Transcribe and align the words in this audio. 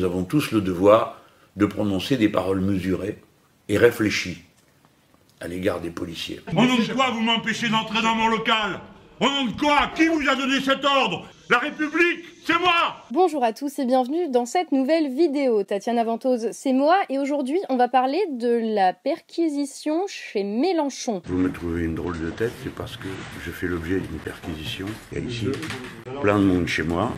Nous 0.00 0.06
avons 0.06 0.24
tous 0.24 0.52
le 0.52 0.62
devoir 0.62 1.20
de 1.56 1.66
prononcer 1.66 2.16
des 2.16 2.30
paroles 2.30 2.62
mesurées 2.62 3.18
et 3.68 3.76
réfléchies 3.76 4.38
à 5.42 5.46
l'égard 5.46 5.82
des 5.82 5.90
policiers. 5.90 6.40
Au 6.56 6.64
nom 6.64 6.76
de 6.76 6.90
quoi 6.94 7.10
vous 7.10 7.20
m'empêchez 7.20 7.68
d'entrer 7.68 8.00
dans 8.00 8.14
mon 8.14 8.28
local 8.28 8.80
Au 9.20 9.26
nom 9.26 9.44
de 9.44 9.60
quoi 9.60 9.90
Qui 9.94 10.06
vous 10.06 10.26
a 10.26 10.34
donné 10.36 10.58
cet 10.60 10.82
ordre 10.86 11.28
La 11.50 11.58
République 11.58 12.24
C'est 12.46 12.58
moi 12.58 12.96
Bonjour 13.10 13.44
à 13.44 13.52
tous 13.52 13.78
et 13.78 13.84
bienvenue 13.84 14.30
dans 14.30 14.46
cette 14.46 14.72
nouvelle 14.72 15.14
vidéo. 15.14 15.64
Tatiana 15.64 16.02
Ventose, 16.02 16.48
c'est 16.52 16.72
moi 16.72 16.96
et 17.10 17.18
aujourd'hui 17.18 17.60
on 17.68 17.76
va 17.76 17.88
parler 17.88 18.22
de 18.30 18.58
la 18.74 18.94
perquisition 18.94 20.06
chez 20.08 20.44
Mélenchon. 20.44 21.20
Vous 21.26 21.36
me 21.36 21.52
trouvez 21.52 21.84
une 21.84 21.94
drôle 21.94 22.18
de 22.18 22.30
tête, 22.30 22.52
c'est 22.62 22.74
parce 22.74 22.96
que 22.96 23.08
je 23.44 23.50
fais 23.50 23.66
l'objet 23.66 24.00
d'une 24.00 24.18
perquisition. 24.24 24.86
Il 25.12 25.18
y 25.18 25.20
a 25.20 25.24
ici 25.24 25.48
plein 26.22 26.38
de 26.38 26.44
monde 26.44 26.68
chez 26.68 26.84
moi. 26.84 27.12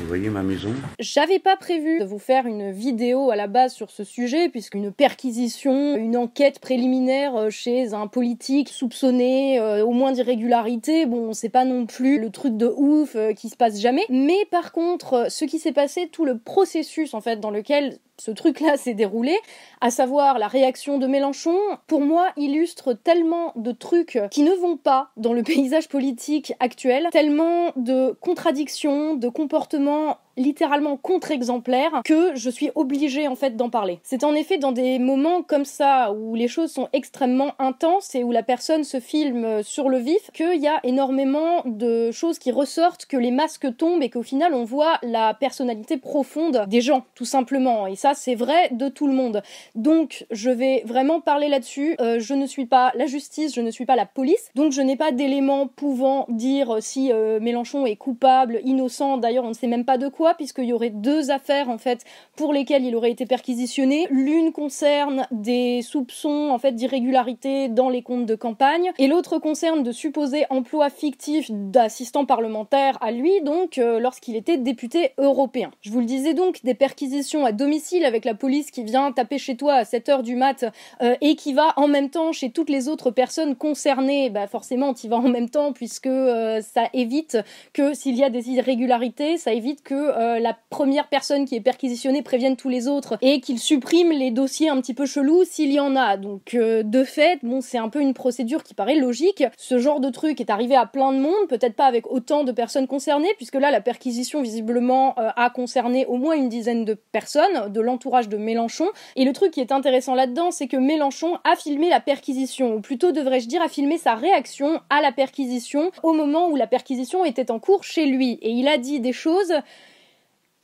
Vous 0.00 0.08
voyez 0.08 0.28
ma 0.28 0.42
maison? 0.42 0.72
J'avais 0.98 1.38
pas 1.38 1.56
prévu 1.56 2.00
de 2.00 2.04
vous 2.04 2.18
faire 2.18 2.46
une 2.46 2.72
vidéo 2.72 3.30
à 3.30 3.36
la 3.36 3.46
base 3.46 3.74
sur 3.74 3.92
ce 3.92 4.02
sujet, 4.02 4.48
puisqu'une 4.48 4.90
perquisition, 4.90 5.94
une 5.94 6.16
enquête 6.16 6.58
préliminaire 6.58 7.36
euh, 7.36 7.50
chez 7.50 7.94
un 7.94 8.08
politique 8.08 8.70
soupçonné 8.70 9.60
euh, 9.60 9.84
au 9.84 9.92
moins 9.92 10.10
d'irrégularité, 10.10 11.06
bon, 11.06 11.32
c'est 11.32 11.48
pas 11.48 11.64
non 11.64 11.86
plus 11.86 12.18
le 12.18 12.30
truc 12.30 12.56
de 12.56 12.66
ouf 12.66 13.14
euh, 13.14 13.34
qui 13.34 13.48
se 13.48 13.56
passe 13.56 13.78
jamais. 13.78 14.02
Mais 14.08 14.44
par 14.50 14.72
contre, 14.72 15.26
ce 15.30 15.44
qui 15.44 15.60
s'est 15.60 15.70
passé, 15.70 16.08
tout 16.10 16.24
le 16.24 16.38
processus 16.38 17.14
en 17.14 17.20
fait 17.20 17.38
dans 17.38 17.50
lequel 17.50 17.98
ce 18.18 18.30
truc-là 18.30 18.76
s'est 18.76 18.94
déroulé, 18.94 19.36
à 19.80 19.90
savoir 19.90 20.38
la 20.38 20.48
réaction 20.48 20.98
de 20.98 21.06
Mélenchon, 21.06 21.58
pour 21.86 22.00
moi 22.00 22.30
illustre 22.36 22.92
tellement 22.92 23.52
de 23.56 23.72
trucs 23.72 24.18
qui 24.30 24.42
ne 24.42 24.52
vont 24.52 24.76
pas 24.76 25.10
dans 25.16 25.32
le 25.32 25.42
paysage 25.44 25.88
politique 25.88 26.52
actuel, 26.60 27.08
tellement 27.12 27.72
de 27.76 28.16
contradictions, 28.20 29.14
de 29.14 29.28
comportements 29.28 30.18
littéralement 30.36 30.96
contre-exemplaire 30.96 32.02
que 32.04 32.34
je 32.34 32.50
suis 32.50 32.70
obligée 32.74 33.28
en 33.28 33.34
fait 33.34 33.56
d'en 33.56 33.70
parler. 33.70 34.00
C'est 34.02 34.24
en 34.24 34.34
effet 34.34 34.58
dans 34.58 34.72
des 34.72 34.98
moments 34.98 35.42
comme 35.42 35.64
ça 35.64 36.12
où 36.12 36.34
les 36.34 36.48
choses 36.48 36.72
sont 36.72 36.88
extrêmement 36.92 37.52
intenses 37.58 38.14
et 38.14 38.24
où 38.24 38.32
la 38.32 38.42
personne 38.42 38.84
se 38.84 39.00
filme 39.00 39.62
sur 39.62 39.88
le 39.88 39.98
vif 39.98 40.30
qu'il 40.32 40.60
y 40.60 40.66
a 40.66 40.80
énormément 40.82 41.62
de 41.64 42.10
choses 42.10 42.38
qui 42.38 42.50
ressortent, 42.50 43.06
que 43.06 43.16
les 43.16 43.30
masques 43.30 43.76
tombent 43.76 44.02
et 44.02 44.10
qu'au 44.10 44.22
final 44.22 44.54
on 44.54 44.64
voit 44.64 44.98
la 45.02 45.34
personnalité 45.34 45.96
profonde 45.96 46.64
des 46.68 46.80
gens 46.80 47.04
tout 47.14 47.24
simplement. 47.24 47.86
Et 47.86 47.96
ça 47.96 48.14
c'est 48.14 48.34
vrai 48.34 48.68
de 48.72 48.88
tout 48.88 49.06
le 49.06 49.14
monde. 49.14 49.42
Donc 49.74 50.26
je 50.30 50.50
vais 50.50 50.82
vraiment 50.86 51.20
parler 51.20 51.48
là-dessus. 51.48 51.96
Euh, 52.00 52.18
je 52.18 52.34
ne 52.34 52.46
suis 52.46 52.66
pas 52.66 52.92
la 52.94 53.06
justice, 53.06 53.54
je 53.54 53.60
ne 53.60 53.70
suis 53.70 53.86
pas 53.86 53.96
la 53.96 54.06
police, 54.06 54.50
donc 54.54 54.72
je 54.72 54.80
n'ai 54.80 54.96
pas 54.96 55.12
d'éléments 55.12 55.66
pouvant 55.66 56.26
dire 56.28 56.78
si 56.80 57.12
euh, 57.12 57.40
Mélenchon 57.40 57.86
est 57.86 57.96
coupable, 57.96 58.60
innocent. 58.64 59.18
D'ailleurs 59.18 59.44
on 59.44 59.48
ne 59.48 59.54
sait 59.54 59.66
même 59.66 59.84
pas 59.84 59.98
de 59.98 60.08
quoi 60.08 60.23
puisqu'il 60.32 60.64
y 60.64 60.72
aurait 60.72 60.88
deux 60.88 61.30
affaires 61.30 61.68
en 61.68 61.76
fait 61.76 62.04
pour 62.36 62.54
lesquelles 62.54 62.84
il 62.84 62.96
aurait 62.96 63.10
été 63.10 63.26
perquisitionné. 63.26 64.06
L'une 64.10 64.52
concerne 64.52 65.26
des 65.30 65.82
soupçons 65.82 66.48
en 66.50 66.58
fait 66.58 66.72
d'irrégularité 66.72 67.68
dans 67.68 67.90
les 67.90 68.00
comptes 68.00 68.24
de 68.24 68.34
campagne 68.34 68.92
et 68.98 69.06
l'autre 69.06 69.38
concerne 69.38 69.82
de 69.82 69.92
supposés 69.92 70.46
emplois 70.48 70.88
fictifs 70.88 71.50
d'assistants 71.50 72.24
parlementaires 72.24 72.96
à 73.02 73.10
lui 73.10 73.42
donc 73.42 73.76
euh, 73.76 73.98
lorsqu'il 73.98 74.36
était 74.36 74.56
député 74.56 75.10
européen. 75.18 75.70
Je 75.82 75.90
vous 75.90 76.00
le 76.00 76.06
disais 76.06 76.32
donc 76.32 76.62
des 76.64 76.74
perquisitions 76.74 77.44
à 77.44 77.52
domicile 77.52 78.04
avec 78.04 78.24
la 78.24 78.34
police 78.34 78.70
qui 78.70 78.84
vient 78.84 79.12
taper 79.12 79.38
chez 79.38 79.56
toi 79.56 79.74
à 79.74 79.82
7h 79.82 80.22
du 80.22 80.36
mat 80.36 80.64
euh, 81.02 81.16
et 81.20 81.36
qui 81.36 81.52
va 81.52 81.72
en 81.76 81.88
même 81.88 82.10
temps 82.10 82.32
chez 82.32 82.50
toutes 82.50 82.70
les 82.70 82.88
autres 82.88 83.10
personnes 83.10 83.56
concernées. 83.56 84.30
Bah 84.30 84.46
forcément, 84.46 84.94
tu 84.94 85.08
vas 85.08 85.16
en 85.16 85.28
même 85.28 85.50
temps 85.50 85.72
puisque 85.72 86.06
euh, 86.06 86.60
ça 86.60 86.88
évite 86.92 87.38
que 87.72 87.94
s'il 87.94 88.16
y 88.16 88.24
a 88.24 88.30
des 88.30 88.50
irrégularités, 88.50 89.36
ça 89.38 89.52
évite 89.52 89.82
que 89.82 89.94
euh, 90.14 90.38
la 90.38 90.56
première 90.70 91.08
personne 91.08 91.44
qui 91.44 91.56
est 91.56 91.60
perquisitionnée 91.60 92.22
prévienne 92.22 92.56
tous 92.56 92.68
les 92.68 92.88
autres 92.88 93.18
et 93.20 93.40
qu'il 93.40 93.58
supprime 93.58 94.10
les 94.10 94.30
dossiers 94.30 94.68
un 94.68 94.80
petit 94.80 94.94
peu 94.94 95.06
chelous 95.06 95.44
s'il 95.44 95.72
y 95.72 95.80
en 95.80 95.96
a. 95.96 96.16
Donc 96.16 96.54
euh, 96.54 96.82
de 96.82 97.04
fait, 97.04 97.38
bon, 97.42 97.60
c'est 97.60 97.78
un 97.78 97.88
peu 97.88 98.00
une 98.00 98.14
procédure 98.14 98.62
qui 98.62 98.74
paraît 98.74 98.96
logique. 98.96 99.44
Ce 99.56 99.78
genre 99.78 100.00
de 100.00 100.10
truc 100.10 100.40
est 100.40 100.50
arrivé 100.50 100.74
à 100.74 100.86
plein 100.86 101.12
de 101.12 101.18
monde, 101.18 101.48
peut-être 101.48 101.74
pas 101.74 101.86
avec 101.86 102.10
autant 102.10 102.44
de 102.44 102.52
personnes 102.52 102.86
concernées, 102.86 103.32
puisque 103.36 103.54
là 103.56 103.70
la 103.70 103.80
perquisition 103.80 104.42
visiblement 104.42 105.18
euh, 105.18 105.30
a 105.36 105.50
concerné 105.50 106.06
au 106.06 106.16
moins 106.16 106.34
une 106.34 106.48
dizaine 106.48 106.84
de 106.84 106.94
personnes 106.94 107.72
de 107.72 107.80
l'entourage 107.80 108.28
de 108.28 108.36
Mélenchon. 108.36 108.88
Et 109.16 109.24
le 109.24 109.32
truc 109.32 109.52
qui 109.52 109.60
est 109.60 109.72
intéressant 109.72 110.14
là-dedans, 110.14 110.50
c'est 110.50 110.66
que 110.66 110.76
Mélenchon 110.76 111.38
a 111.44 111.56
filmé 111.56 111.90
la 111.90 112.00
perquisition, 112.00 112.74
ou 112.74 112.80
plutôt 112.80 113.12
devrais-je 113.12 113.48
dire 113.48 113.62
a 113.62 113.68
filmé 113.68 113.98
sa 113.98 114.14
réaction 114.14 114.80
à 114.90 115.00
la 115.00 115.12
perquisition 115.12 115.90
au 116.02 116.12
moment 116.12 116.48
où 116.48 116.56
la 116.56 116.66
perquisition 116.66 117.24
était 117.24 117.50
en 117.50 117.58
cours 117.58 117.84
chez 117.84 118.06
lui. 118.06 118.38
Et 118.42 118.50
il 118.50 118.68
a 118.68 118.78
dit 118.78 119.00
des 119.00 119.12
choses 119.12 119.52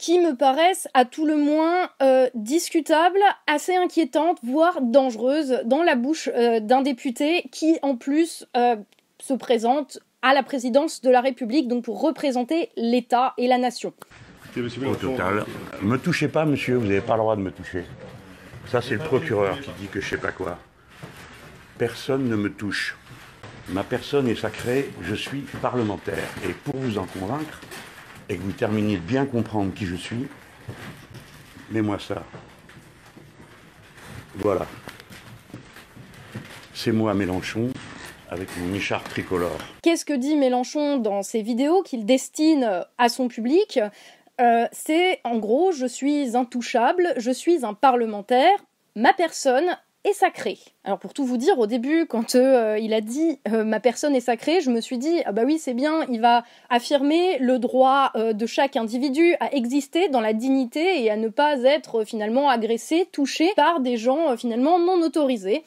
qui 0.00 0.18
me 0.18 0.34
paraissent 0.34 0.88
à 0.94 1.04
tout 1.04 1.26
le 1.26 1.36
moins 1.36 1.90
euh, 2.02 2.26
discutables, 2.34 3.20
assez 3.46 3.76
inquiétantes, 3.76 4.38
voire 4.42 4.80
dangereuses 4.80 5.60
dans 5.66 5.82
la 5.82 5.94
bouche 5.94 6.30
euh, 6.34 6.58
d'un 6.58 6.80
député 6.80 7.44
qui 7.52 7.78
en 7.82 7.96
plus 7.96 8.46
euh, 8.56 8.76
se 9.18 9.34
présente 9.34 9.98
à 10.22 10.32
la 10.32 10.42
présidence 10.42 11.02
de 11.02 11.10
la 11.10 11.20
République, 11.20 11.68
donc 11.68 11.84
pour 11.84 12.00
représenter 12.00 12.70
l'État 12.76 13.34
et 13.36 13.46
la 13.46 13.58
nation. 13.58 13.92
Au 14.56 14.94
total, 14.96 15.44
me 15.82 15.98
touchez 15.98 16.28
pas, 16.28 16.46
monsieur, 16.46 16.76
vous 16.76 16.86
n'avez 16.86 17.02
pas 17.02 17.14
le 17.14 17.20
droit 17.20 17.36
de 17.36 17.42
me 17.42 17.52
toucher. 17.52 17.84
Ça, 18.68 18.80
c'est 18.80 18.94
le 18.94 19.00
procureur 19.00 19.60
qui 19.60 19.70
dit 19.78 19.86
que 19.86 20.00
je 20.00 20.08
sais 20.08 20.18
pas 20.18 20.32
quoi. 20.32 20.58
Personne 21.76 22.26
ne 22.26 22.36
me 22.36 22.50
touche. 22.50 22.96
Ma 23.68 23.84
personne 23.84 24.28
est 24.28 24.34
sacrée, 24.34 24.90
je 25.02 25.14
suis 25.14 25.40
parlementaire. 25.60 26.28
Et 26.48 26.52
pour 26.52 26.76
vous 26.76 26.98
en 26.98 27.04
convaincre, 27.04 27.60
et 28.30 28.36
que 28.36 28.42
vous 28.42 28.52
terminiez 28.52 28.96
de 28.96 29.02
bien 29.02 29.26
comprendre 29.26 29.74
qui 29.74 29.84
je 29.84 29.96
suis, 29.96 30.28
mets-moi 31.70 31.98
ça. 31.98 32.22
Voilà. 34.36 34.66
C'est 36.72 36.92
moi 36.92 37.12
Mélenchon 37.12 37.70
avec 38.30 38.48
mon 38.56 38.72
écharpe 38.72 39.08
tricolore. 39.08 39.58
Qu'est-ce 39.82 40.04
que 40.04 40.12
dit 40.12 40.36
Mélenchon 40.36 40.98
dans 40.98 41.24
ses 41.24 41.42
vidéos 41.42 41.82
qu'il 41.82 42.06
destine 42.06 42.84
à 42.96 43.08
son 43.08 43.26
public? 43.26 43.80
Euh, 44.40 44.66
C'est 44.70 45.20
en 45.24 45.36
gros, 45.38 45.72
je 45.72 45.86
suis 45.86 46.36
intouchable, 46.36 47.12
je 47.16 47.32
suis 47.32 47.64
un 47.66 47.74
parlementaire, 47.74 48.56
ma 48.94 49.12
personne 49.12 49.76
est 50.04 50.12
sacré. 50.12 50.58
Alors 50.84 50.98
pour 50.98 51.12
tout 51.12 51.24
vous 51.24 51.36
dire, 51.36 51.58
au 51.58 51.66
début, 51.66 52.06
quand 52.06 52.34
euh, 52.34 52.78
il 52.80 52.94
a 52.94 53.00
dit 53.00 53.38
euh, 53.48 53.64
ma 53.64 53.80
personne 53.80 54.14
est 54.14 54.20
sacrée, 54.20 54.60
je 54.60 54.70
me 54.70 54.80
suis 54.80 54.98
dit 54.98 55.20
ah 55.26 55.32
bah 55.32 55.42
oui 55.44 55.58
c'est 55.58 55.74
bien, 55.74 56.04
il 56.10 56.20
va 56.20 56.44
affirmer 56.70 57.38
le 57.38 57.58
droit 57.58 58.10
euh, 58.16 58.32
de 58.32 58.46
chaque 58.46 58.76
individu 58.76 59.34
à 59.40 59.52
exister 59.54 60.08
dans 60.08 60.20
la 60.20 60.32
dignité 60.32 61.02
et 61.02 61.10
à 61.10 61.16
ne 61.16 61.28
pas 61.28 61.62
être 61.62 62.04
finalement 62.04 62.48
agressé, 62.48 63.08
touché 63.12 63.52
par 63.56 63.80
des 63.80 63.96
gens 63.96 64.36
finalement 64.36 64.78
non 64.78 65.02
autorisés. 65.02 65.62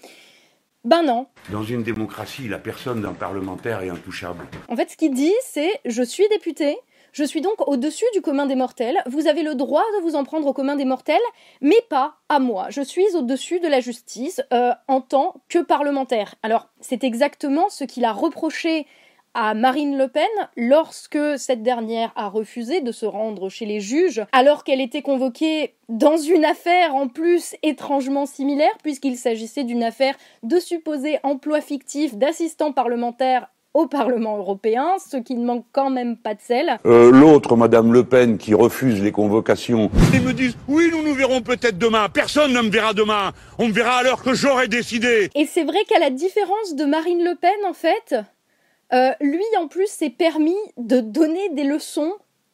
Ben 0.83 1.01
non. 1.01 1.27
Dans 1.49 1.63
une 1.63 1.81
démocratie, 1.81 2.49
la 2.49 2.57
personne 2.57 3.01
d'un 3.01 3.13
parlementaire 3.13 3.81
est 3.83 3.89
intouchable. 3.89 4.45
En 4.67 4.75
fait, 4.75 4.89
ce 4.89 4.97
qu'il 4.97 5.13
dit, 5.13 5.33
c'est 5.41 5.71
je 5.85 6.03
suis 6.03 6.27
député, 6.29 6.75
je 7.13 7.23
suis 7.23 7.41
donc 7.41 7.67
au-dessus 7.67 8.05
du 8.13 8.21
commun 8.21 8.47
des 8.47 8.55
mortels. 8.55 9.01
Vous 9.05 9.27
avez 9.27 9.43
le 9.43 9.55
droit 9.55 9.83
de 9.97 10.01
vous 10.01 10.15
en 10.15 10.23
prendre 10.23 10.47
au 10.47 10.53
commun 10.53 10.75
des 10.75 10.83
mortels, 10.83 11.21
mais 11.61 11.81
pas 11.89 12.15
à 12.27 12.39
moi. 12.39 12.67
Je 12.69 12.81
suis 12.81 13.15
au-dessus 13.15 13.59
de 13.59 13.67
la 13.67 13.79
justice 13.79 14.41
euh, 14.51 14.73
en 14.87 14.99
tant 14.99 15.35
que 15.47 15.59
parlementaire. 15.59 16.35
Alors, 16.41 16.67
c'est 16.81 17.03
exactement 17.03 17.69
ce 17.69 17.83
qu'il 17.83 18.03
a 18.03 18.11
reproché 18.11 18.87
à 19.35 19.53
Marine 19.53 19.97
Le 19.97 20.07
Pen 20.07 20.27
lorsque 20.57 21.37
cette 21.37 21.63
dernière 21.63 22.11
a 22.15 22.29
refusé 22.29 22.81
de 22.81 22.91
se 22.91 23.05
rendre 23.05 23.49
chez 23.49 23.65
les 23.65 23.79
juges 23.79 24.23
alors 24.31 24.63
qu'elle 24.63 24.81
était 24.81 25.01
convoquée 25.01 25.75
dans 25.89 26.17
une 26.17 26.45
affaire 26.45 26.95
en 26.95 27.07
plus 27.07 27.55
étrangement 27.63 28.27
similaire 28.27 28.77
puisqu'il 28.83 29.17
s'agissait 29.17 29.63
d'une 29.63 29.83
affaire 29.83 30.15
de 30.43 30.59
supposé 30.59 31.17
emploi 31.23 31.61
fictif 31.61 32.15
d'assistants 32.15 32.73
parlementaires 32.73 33.47
au 33.73 33.87
Parlement 33.87 34.37
européen, 34.37 34.95
ce 34.99 35.17
qui 35.17 35.35
ne 35.35 35.45
manque 35.45 35.65
quand 35.71 35.89
même 35.89 36.15
pas 36.17 36.35
de 36.35 36.41
sel. 36.41 36.79
Euh, 36.85 37.11
L'autre, 37.11 37.55
Madame 37.55 37.91
Le 37.91 38.03
Pen, 38.03 38.37
qui 38.37 38.53
refuse 38.53 39.01
les 39.01 39.11
convocations. 39.11 39.89
Ils 40.13 40.21
me 40.21 40.33
disent 40.33 40.55
oui, 40.67 40.89
nous 40.91 41.03
nous 41.03 41.13
verrons 41.13 41.41
peut-être 41.41 41.77
demain. 41.77 42.07
Personne 42.09 42.53
ne 42.53 42.61
me 42.61 42.69
verra 42.69 42.93
demain. 42.93 43.31
On 43.57 43.67
me 43.67 43.73
verra 43.73 43.97
à 43.97 44.03
l'heure 44.03 44.23
que 44.23 44.33
j'aurai 44.33 44.67
décidé. 44.67 45.29
Et 45.35 45.45
c'est 45.45 45.63
vrai 45.63 45.79
qu'à 45.87 45.99
la 45.99 46.09
différence 46.09 46.75
de 46.75 46.85
Marine 46.85 47.23
Le 47.23 47.35
Pen, 47.35 47.51
en 47.67 47.73
fait, 47.73 48.15
euh, 48.93 49.11
lui 49.21 49.43
en 49.59 49.67
plus 49.67 49.87
s'est 49.87 50.11
permis 50.11 50.55
de 50.77 50.99
donner 50.99 51.49
des 51.49 51.63
leçons 51.63 52.13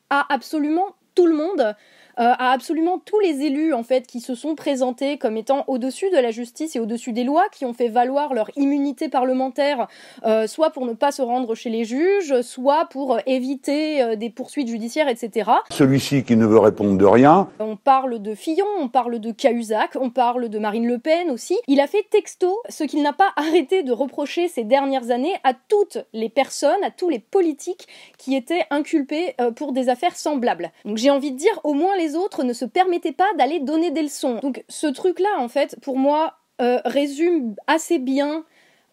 à 0.09 0.33
absolument 0.33 0.95
tout 1.15 1.25
le 1.27 1.35
monde. 1.35 1.75
Euh, 2.19 2.33
à 2.37 2.51
absolument 2.51 2.99
tous 2.99 3.19
les 3.21 3.43
élus 3.43 3.73
en 3.73 3.83
fait 3.83 4.05
qui 4.05 4.19
se 4.19 4.35
sont 4.35 4.53
présentés 4.53 5.17
comme 5.17 5.37
étant 5.37 5.63
au-dessus 5.67 6.09
de 6.09 6.17
la 6.17 6.31
justice 6.31 6.75
et 6.75 6.79
au-dessus 6.79 7.13
des 7.13 7.23
lois, 7.23 7.45
qui 7.53 7.63
ont 7.63 7.73
fait 7.73 7.87
valoir 7.87 8.33
leur 8.33 8.49
immunité 8.57 9.07
parlementaire, 9.07 9.87
euh, 10.25 10.45
soit 10.45 10.71
pour 10.71 10.85
ne 10.85 10.91
pas 10.91 11.11
se 11.11 11.21
rendre 11.21 11.55
chez 11.55 11.69
les 11.69 11.85
juges, 11.85 12.41
soit 12.41 12.87
pour 12.89 13.15
euh, 13.15 13.19
éviter 13.25 14.17
des 14.17 14.29
poursuites 14.29 14.67
judiciaires, 14.67 15.07
etc. 15.07 15.49
Celui-ci 15.71 16.23
qui 16.23 16.35
ne 16.35 16.45
veut 16.45 16.59
répondre 16.59 16.97
de 16.97 17.05
rien. 17.05 17.47
On 17.59 17.77
parle 17.77 18.21
de 18.21 18.35
Fillon, 18.35 18.65
on 18.79 18.89
parle 18.89 19.19
de 19.19 19.31
Cahuzac, 19.31 19.91
on 19.99 20.09
parle 20.09 20.49
de 20.49 20.59
Marine 20.59 20.87
Le 20.87 20.97
Pen 20.97 21.29
aussi. 21.29 21.57
Il 21.67 21.79
a 21.79 21.87
fait 21.87 22.05
texto 22.09 22.59
ce 22.67 22.83
qu'il 22.83 23.01
n'a 23.01 23.13
pas 23.13 23.29
arrêté 23.37 23.83
de 23.83 23.93
reprocher 23.93 24.49
ces 24.49 24.65
dernières 24.65 25.11
années 25.11 25.35
à 25.45 25.53
toutes 25.53 25.99
les 26.11 26.29
personnes, 26.29 26.83
à 26.83 26.91
tous 26.91 27.09
les 27.09 27.19
politiques 27.19 27.87
qui 28.17 28.35
étaient 28.35 28.65
inculpés 28.71 29.35
pour 29.55 29.71
des 29.71 29.87
affaires 29.87 30.15
semblables. 30.15 30.71
Donc 30.83 30.97
j'ai 30.97 31.09
envie 31.09 31.31
de 31.31 31.37
dire 31.37 31.59
au 31.63 31.73
moins 31.73 31.95
les 31.97 32.08
les 32.09 32.15
autres 32.15 32.43
ne 32.43 32.53
se 32.53 32.65
permettaient 32.65 33.11
pas 33.11 33.31
d'aller 33.37 33.59
donner 33.59 33.91
des 33.91 34.01
leçons. 34.01 34.39
Donc 34.41 34.63
ce 34.67 34.87
truc-là, 34.87 35.39
en 35.39 35.47
fait, 35.47 35.77
pour 35.81 35.97
moi, 35.97 36.35
euh, 36.61 36.79
résume 36.85 37.55
assez 37.67 37.99
bien 37.99 38.43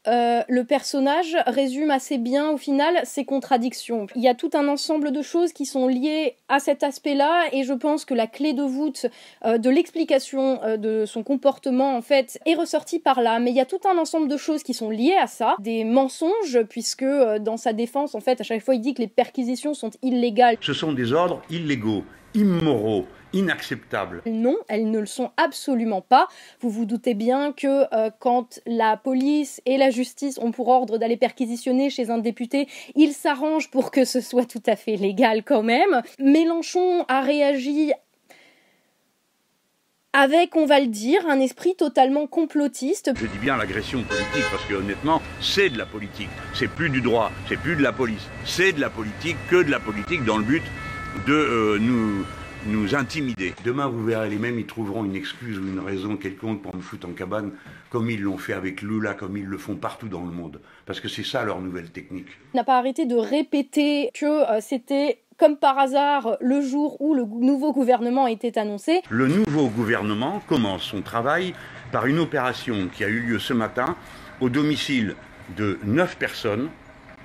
euh, 0.08 0.42
le 0.48 0.62
personnage 0.62 1.36
résume 1.48 1.90
assez 1.90 2.16
bien 2.16 2.50
au 2.50 2.56
final 2.56 3.00
ses 3.02 3.24
contradictions. 3.24 4.06
Il 4.14 4.22
y 4.22 4.28
a 4.28 4.36
tout 4.36 4.50
un 4.54 4.68
ensemble 4.68 5.10
de 5.10 5.20
choses 5.20 5.52
qui 5.52 5.66
sont 5.66 5.88
liées 5.88 6.36
à 6.48 6.60
cet 6.60 6.84
aspect-là 6.84 7.46
et 7.50 7.64
je 7.64 7.72
pense 7.72 8.04
que 8.04 8.14
la 8.14 8.28
clé 8.28 8.52
de 8.52 8.62
voûte 8.62 9.06
euh, 9.44 9.58
de 9.58 9.68
l'explication 9.68 10.60
de 10.78 11.06
son 11.06 11.24
comportement 11.24 11.96
en 11.96 12.02
fait 12.02 12.38
est 12.46 12.54
ressortie 12.54 13.00
par 13.00 13.20
là. 13.20 13.40
Mais 13.40 13.50
il 13.50 13.56
y 13.56 13.60
a 13.60 13.64
tout 13.64 13.80
un 13.84 13.98
ensemble 13.98 14.28
de 14.28 14.36
choses 14.36 14.62
qui 14.62 14.74
sont 14.74 14.90
liées 14.90 15.16
à 15.20 15.26
ça, 15.26 15.56
des 15.58 15.82
mensonges 15.82 16.62
puisque 16.68 17.04
dans 17.40 17.56
sa 17.56 17.72
défense 17.72 18.14
en 18.14 18.20
fait 18.20 18.40
à 18.40 18.44
chaque 18.44 18.62
fois 18.62 18.76
il 18.76 18.80
dit 18.82 18.94
que 18.94 19.02
les 19.02 19.08
perquisitions 19.08 19.74
sont 19.74 19.90
illégales. 20.02 20.56
Ce 20.60 20.72
sont 20.72 20.92
des 20.92 21.12
ordres 21.12 21.42
illégaux, 21.50 22.04
immoraux 22.36 23.06
inacceptables. 23.32 24.22
Non, 24.26 24.56
elles 24.68 24.90
ne 24.90 24.98
le 24.98 25.06
sont 25.06 25.30
absolument 25.36 26.00
pas. 26.00 26.28
Vous 26.60 26.70
vous 26.70 26.84
doutez 26.84 27.14
bien 27.14 27.52
que 27.52 27.92
euh, 27.94 28.10
quand 28.18 28.60
la 28.66 28.96
police 28.96 29.60
et 29.66 29.76
la 29.76 29.90
justice 29.90 30.38
ont 30.38 30.52
pour 30.52 30.68
ordre 30.68 30.98
d'aller 30.98 31.16
perquisitionner 31.16 31.90
chez 31.90 32.10
un 32.10 32.18
député, 32.18 32.68
ils 32.94 33.12
s'arrangent 33.12 33.70
pour 33.70 33.90
que 33.90 34.04
ce 34.04 34.20
soit 34.20 34.46
tout 34.46 34.62
à 34.66 34.76
fait 34.76 34.96
légal 34.96 35.42
quand 35.42 35.62
même. 35.62 36.02
Mélenchon 36.18 37.04
a 37.08 37.20
réagi 37.20 37.92
avec, 40.12 40.56
on 40.56 40.64
va 40.64 40.80
le 40.80 40.86
dire, 40.86 41.26
un 41.28 41.40
esprit 41.40 41.74
totalement 41.76 42.26
complotiste. 42.26 43.12
Je 43.14 43.26
dis 43.26 43.38
bien 43.38 43.58
l'agression 43.58 44.02
politique 44.02 44.50
parce 44.50 44.64
que 44.64 44.72
honnêtement, 44.72 45.20
c'est 45.42 45.68
de 45.68 45.76
la 45.76 45.84
politique. 45.84 46.30
C'est 46.54 46.68
plus 46.68 46.88
du 46.88 47.02
droit, 47.02 47.30
c'est 47.50 47.58
plus 47.58 47.76
de 47.76 47.82
la 47.82 47.92
police. 47.92 48.26
C'est 48.46 48.72
de 48.72 48.80
la 48.80 48.88
politique 48.88 49.36
que 49.50 49.62
de 49.62 49.70
la 49.70 49.78
politique 49.78 50.24
dans 50.24 50.38
le 50.38 50.44
but 50.44 50.62
de 51.26 51.32
euh, 51.32 51.78
nous 51.78 52.24
nous 52.66 52.94
intimider. 52.94 53.54
Demain, 53.64 53.86
vous 53.86 54.04
verrez, 54.04 54.28
les 54.28 54.38
mêmes, 54.38 54.58
ils 54.58 54.66
trouveront 54.66 55.04
une 55.04 55.14
excuse 55.14 55.58
ou 55.58 55.62
une 55.62 55.78
raison 55.78 56.16
quelconque 56.16 56.62
pour 56.62 56.74
nous 56.74 56.82
foutre 56.82 57.08
en 57.08 57.12
cabane, 57.12 57.52
comme 57.90 58.10
ils 58.10 58.20
l'ont 58.20 58.38
fait 58.38 58.54
avec 58.54 58.82
Lula, 58.82 59.14
comme 59.14 59.36
ils 59.36 59.46
le 59.46 59.58
font 59.58 59.76
partout 59.76 60.08
dans 60.08 60.24
le 60.24 60.32
monde. 60.32 60.60
Parce 60.84 61.00
que 61.00 61.08
c'est 61.08 61.24
ça 61.24 61.44
leur 61.44 61.60
nouvelle 61.60 61.90
technique. 61.90 62.26
n'a 62.54 62.64
pas 62.64 62.78
arrêté 62.78 63.06
de 63.06 63.14
répéter 63.14 64.10
que 64.14 64.26
euh, 64.26 64.60
c'était 64.60 65.18
comme 65.38 65.58
par 65.58 65.78
hasard, 65.78 66.38
le 66.40 66.62
jour 66.62 67.00
où 67.00 67.14
le 67.14 67.24
nouveau 67.24 67.72
gouvernement 67.72 68.26
était 68.26 68.58
annoncé. 68.58 69.02
Le 69.10 69.28
nouveau 69.28 69.68
gouvernement 69.68 70.40
commence 70.46 70.82
son 70.82 71.02
travail 71.02 71.52
par 71.92 72.06
une 72.06 72.18
opération 72.18 72.88
qui 72.92 73.04
a 73.04 73.08
eu 73.08 73.20
lieu 73.20 73.38
ce 73.38 73.52
matin 73.52 73.96
au 74.40 74.48
domicile 74.48 75.14
de 75.56 75.78
neuf 75.84 76.16
personnes 76.16 76.70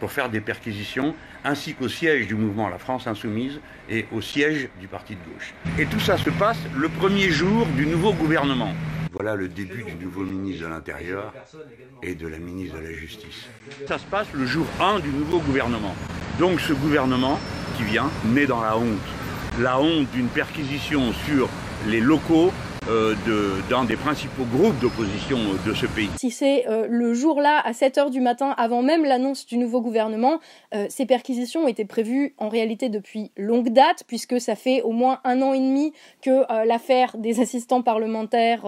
pour 0.01 0.11
faire 0.11 0.29
des 0.29 0.41
perquisitions, 0.41 1.15
ainsi 1.43 1.73
qu'au 1.73 1.87
siège 1.87 2.27
du 2.27 2.35
mouvement 2.35 2.69
La 2.69 2.77
France 2.77 3.07
Insoumise 3.07 3.59
et 3.89 4.05
au 4.11 4.21
siège 4.21 4.69
du 4.79 4.87
parti 4.87 5.15
de 5.15 5.19
gauche. 5.33 5.53
Et 5.79 5.85
tout 5.85 5.99
ça 5.99 6.17
se 6.17 6.29
passe 6.29 6.59
le 6.75 6.89
premier 6.89 7.29
jour 7.29 7.65
du 7.75 7.85
nouveau 7.85 8.13
gouvernement. 8.13 8.73
Voilà 9.11 9.35
le 9.35 9.47
début 9.47 9.83
du 9.83 9.95
nouveau 10.05 10.23
ministre 10.23 10.63
de 10.63 10.69
l'Intérieur 10.69 11.33
et 12.01 12.15
de 12.15 12.27
la 12.27 12.37
ministre 12.37 12.77
de 12.77 12.83
la 12.83 12.93
Justice. 12.93 13.47
Ça 13.87 13.97
se 13.97 14.05
passe 14.05 14.27
le 14.33 14.45
jour 14.45 14.65
1 14.79 14.99
du 14.99 15.09
nouveau 15.09 15.39
gouvernement. 15.39 15.95
Donc 16.39 16.61
ce 16.61 16.73
gouvernement 16.73 17.39
qui 17.77 17.83
vient 17.83 18.09
naît 18.25 18.45
dans 18.45 18.61
la 18.61 18.77
honte. 18.77 18.99
La 19.59 19.79
honte 19.79 20.09
d'une 20.11 20.27
perquisition 20.27 21.11
sur 21.25 21.49
les 21.87 21.99
locaux 21.99 22.53
euh, 22.89 23.13
d'un 23.69 23.85
des 23.85 23.95
principaux 23.95 24.43
groupes 24.51 24.79
d'opposition 24.79 25.37
de 25.67 25.73
ce 25.73 25.85
pays. 25.85 26.09
Si 26.17 26.31
c'est 26.31 26.67
euh, 26.67 26.87
le 26.89 27.13
jour-là, 27.13 27.61
à 27.63 27.73
7 27.73 27.97
h 27.97 28.09
du 28.09 28.21
matin, 28.21 28.55
avant 28.57 28.81
même 28.81 29.05
l'annonce 29.05 29.45
du 29.45 29.59
nouveau 29.59 29.81
gouvernement, 29.81 30.39
euh, 30.73 30.87
ces 30.89 31.05
perquisitions 31.05 31.67
étaient 31.67 31.85
prévues 31.85 32.33
en 32.39 32.49
réalité 32.49 32.89
depuis 32.89 33.29
longue 33.37 33.69
date, 33.69 34.03
puisque 34.07 34.41
ça 34.41 34.55
fait 34.55 34.81
au 34.81 34.93
moins 34.93 35.19
un 35.25 35.43
an 35.43 35.53
et 35.53 35.59
demi 35.59 35.93
que 36.23 36.41
l'affaire 36.65 37.17
des 37.17 37.39
assistants 37.39 37.83
parlementaires 37.83 38.65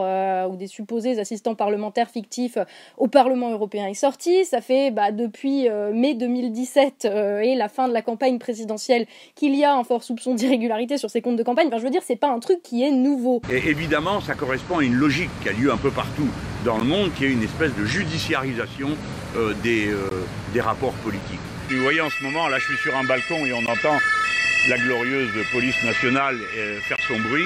ou 0.50 0.56
des 0.58 0.68
supposés 0.68 1.20
assistants 1.20 1.56
parlementaires 1.56 2.10
fictifs 2.10 2.58
au 2.98 3.08
Parlement 3.08 3.50
européen 3.50 3.88
est 3.88 3.94
sortie. 3.96 4.46
Ça 4.46 4.62
fait 4.62 4.92
bah, 4.92 5.12
depuis 5.12 5.68
mai 5.94 6.14
2017 6.14 7.06
et 7.42 7.56
la 7.56 7.68
fin 7.68 7.88
de 7.88 7.94
la 7.94 8.02
campagne 8.02 8.38
présidentielle 8.38 9.08
qu'il 9.36 9.56
y 9.56 9.64
a 9.64 9.76
un 9.76 9.84
fort 9.84 10.04
soupçon 10.04 10.36
d'irrégularité 10.36 10.98
sur 10.98 11.10
ces 11.10 11.22
comptes 11.22 11.38
de 11.38 11.44
campagne. 11.44 11.68
Enfin, 11.68 11.80
je 11.80 11.84
veux 11.84 11.90
dire, 11.90 12.04
c'est 12.04 12.16
pas 12.16 12.30
un 12.30 12.40
truc 12.40 12.62
qui 12.62 12.84
est 12.84 12.92
nouveau. 12.92 13.42
Et 13.52 13.70
évidemment, 13.70 14.03
ça 14.26 14.36
correspond 14.36 14.80
à 14.80 14.84
une 14.84 14.96
logique 14.96 15.30
qui 15.42 15.50
a 15.50 15.54
lieu 15.54 15.72
un 15.72 15.78
peu 15.78 15.90
partout 15.90 16.28
dans 16.66 16.78
le 16.78 16.84
monde, 16.84 17.12
qui 17.16 17.26
est 17.26 17.32
une 17.32 17.44
espèce 17.44 17.74
de 17.76 17.86
judiciarisation 17.86 18.90
euh, 19.38 19.54
des, 19.64 19.88
euh, 19.88 20.10
des 20.54 20.62
rapports 20.62 20.94
politiques. 20.96 21.40
Vous 21.70 21.82
voyez 21.82 22.02
en 22.02 22.10
ce 22.10 22.22
moment, 22.24 22.50
là 22.50 22.60
je 22.60 22.66
suis 22.66 22.78
sur 22.78 22.96
un 22.98 23.06
balcon 23.06 23.46
et 23.46 23.54
on 23.54 23.66
entend 23.66 23.98
la 24.68 24.78
glorieuse 24.78 25.32
police 25.52 25.82
nationale 25.84 26.38
euh, 26.58 26.80
faire 26.82 26.98
son 27.08 27.20
bruit. 27.20 27.46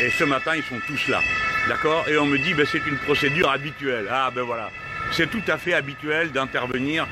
Et 0.00 0.10
ce 0.10 0.24
matin, 0.24 0.52
ils 0.56 0.62
sont 0.62 0.80
tous 0.86 1.08
là. 1.08 1.20
D'accord? 1.68 2.06
Et 2.08 2.16
on 2.16 2.26
me 2.26 2.38
dit, 2.38 2.54
ben, 2.54 2.66
c'est 2.70 2.86
une 2.86 2.96
procédure 2.98 3.50
habituelle. 3.50 4.06
Ah 4.10 4.30
ben 4.34 4.42
voilà. 4.42 4.70
C'est 5.12 5.28
tout 5.28 5.42
à 5.48 5.58
fait 5.58 5.74
habituel 5.74 6.30
d'intervenir 6.30 7.06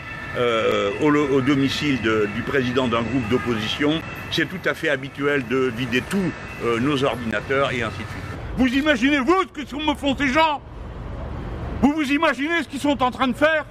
au, 1.01 1.41
domicile 1.41 1.99
du 2.03 2.43
président 2.43 2.89
d'un 2.89 3.01
groupe 3.01 3.27
d'opposition. 3.29 4.01
C'est 4.31 4.47
tout 4.47 4.69
à 4.69 4.75
fait 4.75 4.91
habituel 4.91 5.47
de 5.49 5.73
vider 5.77 6.03
tous 6.03 6.31
nos 6.81 7.05
ordinateurs 7.05 7.73
et 7.73 7.83
ainsi 7.83 7.99
de 7.99 8.09
suite. 8.09 8.26
Vous 8.57 8.69
imaginez, 8.69 9.19
vous, 9.19 9.43
ce 9.43 9.63
que 9.63 9.77
me 9.77 9.95
font 9.95 10.17
ces 10.17 10.29
gens 10.29 10.63
Vous 11.83 11.93
vous 11.93 12.11
imaginez 12.11 12.63
ce 12.63 12.69
qu'ils 12.69 12.81
sont 12.81 13.03
en 13.03 13.11
train 13.11 13.29
de 13.29 13.35
faire 13.35 13.67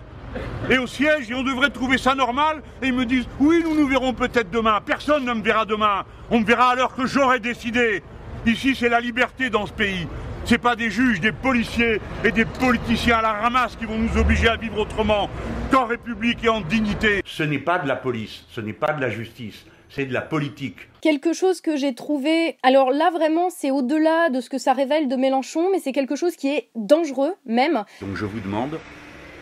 Et 0.70 0.78
au 0.78 0.86
siège, 0.86 1.32
et 1.32 1.34
on 1.34 1.42
devrait 1.42 1.72
trouver 1.72 1.98
ça 1.98 2.14
normal, 2.14 2.62
et 2.84 2.88
ils 2.88 2.94
me 2.94 3.06
disent, 3.06 3.28
oui, 3.40 3.64
nous 3.64 3.76
nous 3.76 3.88
verrons 3.88 4.14
peut-être 4.14 4.52
demain. 4.52 4.80
Personne 4.86 5.26
ne 5.26 5.34
me 5.34 5.42
verra 5.42 5.66
demain. 5.66 6.04
On 6.30 6.40
me 6.40 6.46
verra 6.46 6.72
à 6.72 6.76
l'heure 6.76 6.96
que 6.96 7.08
j'aurai 7.08 7.40
décidé. 7.40 8.04
Ici, 8.46 8.76
c'est 8.76 8.90
la 8.90 9.00
liberté 9.00 9.50
dans 9.50 9.66
ce 9.66 9.74
pays. 9.74 10.08
C'est 10.46 10.60
pas 10.60 10.76
des 10.76 10.92
juges, 10.92 11.20
des 11.20 11.32
policiers 11.32 12.00
et 12.24 12.32
des 12.32 12.46
politiciens 12.46 13.18
à 13.18 13.22
la 13.24 13.34
ramasse 13.34 13.76
qui 13.76 13.86
vont 13.86 13.98
nous 13.98 14.16
obliger 14.20 14.50
à 14.50 14.56
vivre 14.56 14.78
autrement 14.78 15.32
qu'en 15.72 15.86
République 15.86 16.44
et 16.44 16.50
en 16.50 16.62
dignité. 16.62 17.24
Ce 17.26 17.42
n'est 17.42 17.58
pas 17.58 17.80
de 17.80 17.88
la 17.88 17.96
police, 17.96 18.46
ce 18.52 18.62
n'est 18.62 18.74
pas 18.74 18.94
de 18.94 19.02
la 19.02 19.10
justice 19.10 19.66
c'est 19.96 20.06
de 20.06 20.14
la 20.14 20.22
politique. 20.22 20.90
Quelque 21.00 21.32
chose 21.32 21.62
que 21.62 21.78
j'ai 21.78 21.96
trouvé, 21.96 22.58
alors 22.64 22.92
là 22.92 23.12
vraiment 23.12 23.50
c'est 23.50 23.72
au-delà 23.72 24.30
de 24.30 24.42
ce 24.42 24.50
que 24.50 24.58
ça 24.58 24.74
révèle 24.74 25.08
de 25.08 25.16
Mélenchon, 25.16 25.70
mais 25.72 25.80
c'est 25.80 25.94
quelque 25.94 26.18
chose 26.18 26.36
qui 26.36 26.50
est 26.50 26.70
dangereux 26.76 27.34
même. 27.46 27.86
Donc 28.02 28.16
je 28.16 28.26
vous 28.26 28.42
demande 28.42 28.78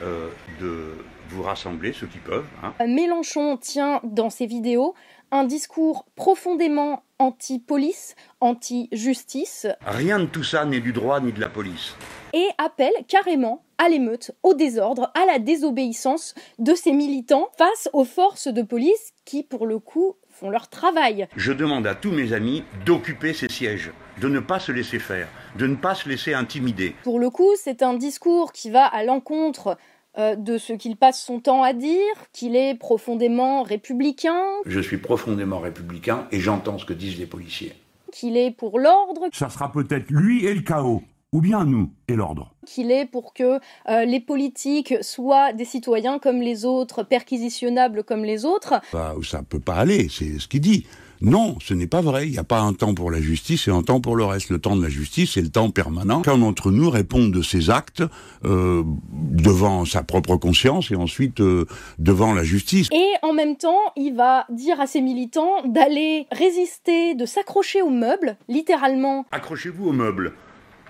euh, 0.03 0.29
de 0.61 0.93
vous 1.29 1.41
rassembler, 1.41 1.91
ceux 1.91 2.05
qui 2.05 2.19
peuvent. 2.19 2.45
Hein. 2.61 2.73
Euh, 2.81 2.87
Mélenchon 2.87 3.57
tient 3.57 3.99
dans 4.03 4.29
ses 4.29 4.45
vidéos 4.45 4.93
un 5.31 5.45
discours 5.45 6.05
profondément 6.15 7.01
anti-police, 7.17 8.15
anti-justice. 8.39 9.65
Rien 9.87 10.19
de 10.19 10.25
tout 10.25 10.43
ça 10.43 10.65
n'est 10.65 10.81
du 10.81 10.93
droit 10.93 11.19
ni 11.19 11.31
de 11.31 11.39
la 11.39 11.49
police. 11.49 11.95
Et 12.33 12.47
appelle 12.59 12.93
carrément 13.07 13.63
à 13.79 13.89
l'émeute, 13.89 14.31
au 14.43 14.53
désordre, 14.53 15.11
à 15.15 15.25
la 15.25 15.39
désobéissance 15.39 16.35
de 16.59 16.75
ces 16.75 16.91
militants 16.91 17.49
face 17.57 17.89
aux 17.93 18.05
forces 18.05 18.47
de 18.47 18.61
police 18.61 19.13
qui, 19.25 19.41
pour 19.41 19.65
le 19.65 19.79
coup, 19.79 20.15
font 20.43 20.49
leur 20.49 20.67
travail. 20.67 21.27
Je 21.37 21.53
demande 21.53 21.87
à 21.87 21.95
tous 21.95 22.11
mes 22.11 22.33
amis 22.33 22.65
d'occuper 22.85 23.31
ces 23.33 23.47
sièges, 23.47 23.91
de 24.19 24.27
ne 24.27 24.41
pas 24.41 24.59
se 24.59 24.73
laisser 24.73 24.99
faire, 24.99 25.29
de 25.57 25.67
ne 25.67 25.75
pas 25.75 25.95
se 25.95 26.09
laisser 26.09 26.33
intimider. 26.33 26.95
Pour 27.03 27.17
le 27.17 27.29
coup, 27.29 27.51
c'est 27.55 27.81
un 27.81 27.93
discours 27.93 28.51
qui 28.51 28.69
va 28.69 28.85
à 28.85 29.05
l'encontre 29.05 29.77
euh, 30.17 30.35
de 30.35 30.57
ce 30.57 30.73
qu'il 30.73 30.97
passe 30.97 31.23
son 31.23 31.39
temps 31.39 31.63
à 31.63 31.71
dire, 31.71 32.13
qu'il 32.33 32.57
est 32.57 32.75
profondément 32.75 33.63
républicain. 33.63 34.43
Je 34.65 34.81
suis 34.81 34.97
profondément 34.97 35.59
républicain 35.59 36.27
et 36.33 36.41
j'entends 36.41 36.77
ce 36.77 36.83
que 36.83 36.93
disent 36.93 37.19
les 37.19 37.25
policiers. 37.25 37.73
Qu'il 38.11 38.35
est 38.35 38.51
pour 38.51 38.79
l'ordre. 38.79 39.29
Ça 39.31 39.49
sera 39.49 39.71
peut-être 39.71 40.09
lui 40.09 40.45
et 40.45 40.53
le 40.53 40.61
chaos 40.61 41.03
ou 41.33 41.41
bien 41.41 41.65
nous 41.65 41.89
et 42.07 42.15
l'ordre. 42.15 42.53
Qu'il 42.65 42.91
est 42.91 43.05
pour 43.05 43.33
que 43.33 43.59
euh, 43.89 44.05
les 44.05 44.21
politiques 44.21 44.93
soient 45.01 45.51
des 45.51 45.65
citoyens 45.65 46.19
comme 46.19 46.39
les 46.39 46.63
autres, 46.63 47.03
perquisitionnables 47.03 48.03
comme 48.03 48.23
les 48.23 48.45
autres. 48.45 48.75
Bah, 48.93 49.15
ça 49.23 49.43
peut 49.43 49.59
pas 49.59 49.75
aller, 49.75 50.07
c'est 50.09 50.39
ce 50.39 50.47
qu'il 50.47 50.61
dit. 50.61 50.85
Non, 51.21 51.55
ce 51.61 51.73
n'est 51.73 51.87
pas 51.87 52.01
vrai. 52.01 52.27
Il 52.27 52.31
n'y 52.31 52.37
a 52.37 52.43
pas 52.43 52.59
un 52.59 52.73
temps 52.73 52.93
pour 52.93 53.09
la 53.09 53.21
justice 53.21 53.69
et 53.69 53.71
un 53.71 53.81
temps 53.81 54.01
pour 54.01 54.17
le 54.17 54.25
reste. 54.25 54.49
Le 54.49 54.59
temps 54.59 54.75
de 54.75 54.83
la 54.83 54.89
justice, 54.89 55.33
c'est 55.33 55.41
le 55.41 55.49
temps 55.49 55.69
permanent. 55.69 56.21
Qu'un 56.21 56.37
d'entre 56.37 56.69
nous 56.69 56.89
réponde 56.89 57.31
de 57.31 57.41
ses 57.41 57.69
actes 57.69 58.03
euh, 58.43 58.83
devant 59.13 59.85
sa 59.85 60.03
propre 60.03 60.35
conscience 60.35 60.91
et 60.91 60.95
ensuite 60.95 61.39
euh, 61.39 61.65
devant 61.97 62.33
la 62.33 62.43
justice. 62.43 62.89
Et 62.91 63.13
en 63.21 63.31
même 63.31 63.55
temps, 63.55 63.79
il 63.95 64.13
va 64.15 64.45
dire 64.49 64.81
à 64.81 64.85
ses 64.85 64.99
militants 64.99 65.63
d'aller 65.65 66.27
résister, 66.31 67.15
de 67.15 67.25
s'accrocher 67.25 67.81
aux 67.81 67.89
meubles, 67.89 68.35
littéralement. 68.49 69.25
Accrochez-vous 69.31 69.87
aux 69.87 69.93
meubles 69.93 70.33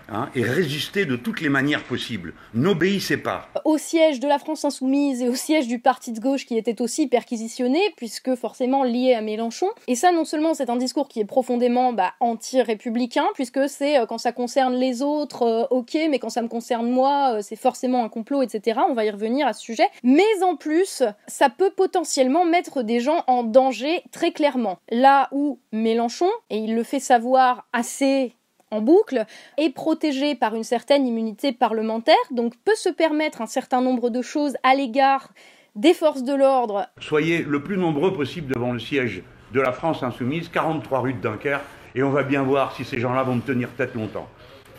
hein, 0.10 0.30
et 0.36 0.44
résistez 0.44 1.06
de 1.06 1.16
toutes 1.16 1.42
les 1.42 1.50
manières 1.50 1.84
possibles. 1.84 2.34
N'obéissez 2.54 3.18
pas. 3.18 3.50
Au 3.66 3.78
siège 3.78 4.20
de 4.20 4.28
la 4.28 4.40
France 4.40 4.66
Insoumise 4.66 5.22
et 5.22 5.30
au 5.30 5.36
siège 5.36 5.68
du 5.68 5.80
parti 5.80 6.12
de 6.12 6.20
gauche 6.20 6.46
qui 6.46 6.58
était 6.58 6.82
aussi 6.82 7.08
perquisitionné, 7.08 7.80
puisque 7.98 8.36
forcément 8.36 8.84
lié 8.84 9.14
à 9.14 9.22
Mélenchon. 9.22 9.68
Et 9.88 9.96
ça, 9.96 10.12
non 10.12 10.26
seulement 10.26 10.54
c'est 10.54 10.70
un 10.70 10.76
discours 10.76 11.08
qui 11.08 11.20
est 11.20 11.26
profondément 11.26 11.94
bah, 11.94 12.14
anti-républicain, 12.20 13.26
puisque 13.34 13.68
c'est 13.70 14.00
euh, 14.00 14.06
quand 14.06 14.18
ça 14.18 14.32
concerne 14.32 14.76
les 14.76 15.02
autres, 15.02 15.44
euh, 15.44 15.66
ok, 15.70 15.98
mais 16.10 16.20
quand 16.20 16.30
ça 16.30 16.42
me 16.42 16.48
concerne 16.48 16.90
moi, 16.90 17.36
euh, 17.36 17.42
c'est 17.42 17.56
forcément 17.56 18.04
un 18.04 18.10
complot, 18.10 18.42
etc. 18.42 18.82
On 18.90 18.94
va 18.94 19.06
y 19.06 19.10
revenir 19.10 19.48
à 19.48 19.54
ce 19.54 19.62
sujet. 19.62 19.88
Mais 20.04 20.24
en 20.44 20.56
plus, 20.56 21.04
ça 21.28 21.50
peut 21.50 21.72
potentiellement 21.72 22.46
mettre 22.46 22.84
des 22.84 23.00
gens 23.00 23.24
en 23.28 23.44
danger 23.44 24.04
très 24.12 24.32
clairement. 24.32 24.80
Là 24.90 25.30
où 25.32 25.60
Mélenchon, 25.72 26.30
et 26.50 26.58
il 26.58 26.76
le 26.76 26.84
fait 26.84 27.00
savoir 27.00 27.68
assez 27.74 28.36
en 28.74 28.82
boucle, 28.82 29.26
est 29.58 29.70
protégé 29.70 30.36
par 30.36 30.56
une 30.56 30.64
certaine 30.64 31.08
immunité 31.08 31.52
parlementaire, 31.52 32.16
donc 32.32 32.56
peut 32.66 32.76
se 32.76 32.90
permettre 32.90 33.42
un 33.42 33.46
certain 33.46 33.82
nombre 33.82 34.10
de 34.10 34.22
choses 34.22 34.56
à 34.64 34.76
l'égard 34.76 35.30
des 35.76 35.94
forces 35.94 36.24
de 36.24 36.34
l'ordre. 36.34 36.88
Soyez 37.00 37.44
le 37.44 37.64
plus 37.64 37.78
nombreux 37.78 38.14
possible 38.14 38.54
devant 38.54 38.72
le 38.72 38.80
siège 38.80 39.24
de 39.54 39.62
la 39.62 39.72
France 39.72 40.04
insoumise, 40.04 40.50
43 40.50 41.00
rue 41.00 41.14
de 41.14 41.20
Dunkerque, 41.20 41.64
et 41.96 42.04
on 42.04 42.10
va 42.10 42.24
bien 42.24 42.42
voir 42.42 42.76
si 42.76 42.84
ces 42.84 43.00
gens-là 43.00 43.24
vont 43.24 43.36
me 43.36 43.42
tenir 43.42 43.70
tête 43.78 43.94
longtemps. 43.94 44.28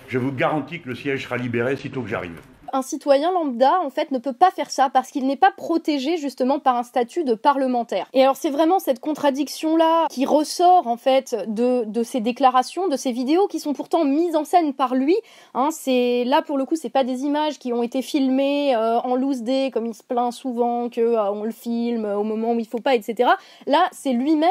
Je 0.09 0.19
vous 0.19 0.33
garantis 0.33 0.81
que 0.81 0.89
le 0.89 0.95
siège 0.95 1.25
sera 1.25 1.37
libéré 1.37 1.77
sitôt 1.77 2.03
que 2.03 2.09
j'arrive 2.09 2.41
un 2.75 2.83
citoyen 2.83 3.33
lambda, 3.33 3.81
en 3.81 3.91
fait, 3.91 4.11
ne 4.11 4.19
peut 4.19 4.33
pas 4.33 4.51
faire 4.51 4.71
ça 4.71 4.91
parce 4.91 5.11
qu'il 5.11 5.27
n'est 5.27 5.37
pas 5.37 5.53
protégé 5.53 6.17
justement 6.17 6.59
par 6.59 6.77
un 6.77 6.83
statut 6.83 7.23
de 7.23 7.35
parlementaire. 7.35 8.09
Et 8.13 8.23
alors, 8.23 8.37
c'est 8.37 8.51
vraiment 8.51 8.81
cette 8.81 8.99
contradiction-là 8.99 10.09
qui 10.11 10.27
ressort, 10.27 10.89
en 10.89 10.97
fait, 10.97 11.37
de, 11.47 12.03
ces 12.03 12.21
déclarations, 12.21 12.89
de 12.89 12.97
ces 12.97 13.13
vidéos 13.13 13.47
qui 13.47 13.61
sont 13.61 13.73
pourtant 13.73 14.05
mises 14.05 14.35
en 14.35 14.45
scène 14.45 14.75
par 14.75 14.97
lui. 14.97 15.17
Hein, 15.55 15.69
c'est, 15.71 16.25
là, 16.25 16.43
pour 16.43 16.59
le 16.59 16.65
coup, 16.65 16.75
c'est 16.75 16.91
pas 16.91 17.05
des 17.05 17.23
images 17.23 17.59
qui 17.61 17.73
ont 17.73 17.83
été 17.83 18.03
filmées 18.03 18.75
euh, 18.75 18.99
en 19.01 19.15
loose 19.15 19.43
day, 19.43 19.71
comme 19.73 19.87
il 19.87 19.95
se 19.95 20.03
plaint 20.03 20.33
souvent 20.33 20.89
que 20.89 21.01
euh, 21.01 21.31
on 21.31 21.45
le 21.45 21.53
filme 21.53 22.05
au 22.05 22.25
moment 22.25 22.53
où 22.55 22.59
il 22.59 22.67
faut 22.67 22.81
pas, 22.81 22.97
etc. 22.97 23.31
Là, 23.67 23.89
c'est 23.93 24.13
lui-même 24.13 24.51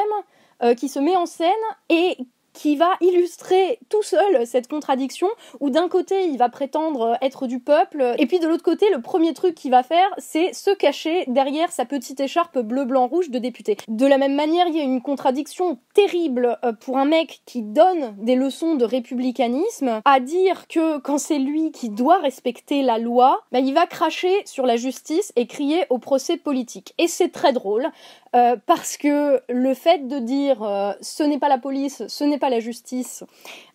euh, 0.62 0.74
qui 0.74 0.88
se 0.88 0.98
met 0.98 1.16
en 1.16 1.26
scène 1.26 1.50
et 1.90 2.16
qui 2.54 2.76
va 2.76 2.92
illustrer 3.00 3.78
tout 3.90 4.02
seul 4.02 4.46
cette 4.46 4.68
contradiction 4.68 5.28
où 5.60 5.70
d'un 5.70 5.88
côté 5.88 6.26
il 6.26 6.38
va 6.38 6.48
prétendre 6.48 7.18
être 7.20 7.46
du 7.46 7.60
peuple 7.60 8.14
et 8.18 8.26
puis 8.26 8.38
de 8.38 8.48
l'autre 8.48 8.62
côté 8.62 8.86
le 8.90 9.02
premier 9.02 9.34
truc 9.34 9.54
qu'il 9.54 9.70
va 9.70 9.82
faire 9.82 10.08
c'est 10.18 10.54
se 10.54 10.70
cacher 10.70 11.24
derrière 11.26 11.70
sa 11.70 11.84
petite 11.84 12.20
écharpe 12.20 12.58
bleu 12.58 12.84
blanc 12.84 13.06
rouge 13.06 13.30
de 13.30 13.38
député. 13.38 13.76
De 13.88 14.06
la 14.06 14.16
même 14.18 14.34
manière 14.34 14.66
il 14.68 14.76
y 14.76 14.80
a 14.80 14.84
une 14.84 15.02
contradiction 15.02 15.78
terrible 15.92 16.58
euh, 16.64 16.72
pour 16.72 16.96
un 16.96 17.04
mec 17.04 17.42
qui 17.44 17.62
donne 17.62 18.14
des 18.18 18.36
leçons 18.36 18.76
de 18.76 18.84
républicanisme 18.84 20.00
à 20.04 20.20
dire 20.20 20.66
que 20.68 20.98
quand 20.98 21.18
c'est 21.18 21.38
lui 21.38 21.72
qui 21.72 21.90
doit 21.90 22.18
respecter 22.18 22.82
la 22.82 22.98
loi, 22.98 23.42
bah, 23.52 23.60
il 23.60 23.74
va 23.74 23.86
cracher 23.86 24.42
sur 24.44 24.66
la 24.66 24.76
justice 24.76 25.32
et 25.36 25.46
crier 25.46 25.84
au 25.90 25.98
procès 25.98 26.36
politique. 26.36 26.94
Et 26.98 27.08
c'est 27.08 27.30
très 27.30 27.52
drôle 27.52 27.88
euh, 28.34 28.56
parce 28.66 28.96
que 28.96 29.40
le 29.48 29.74
fait 29.74 30.08
de 30.08 30.18
dire 30.18 30.62
euh, 30.62 30.92
ce 31.00 31.22
n'est 31.22 31.38
pas 31.38 31.48
la 31.48 31.58
police, 31.58 32.06
ce 32.08 32.24
n'est 32.24 32.38
pas 32.38 32.50
la 32.50 32.60
justice, 32.60 33.22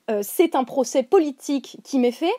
euh, 0.10 0.20
c'est 0.22 0.56
un 0.56 0.64
procès 0.64 1.04
politique 1.04 1.78
qui 1.84 2.00
m'est 2.00 2.12
fait, 2.12 2.34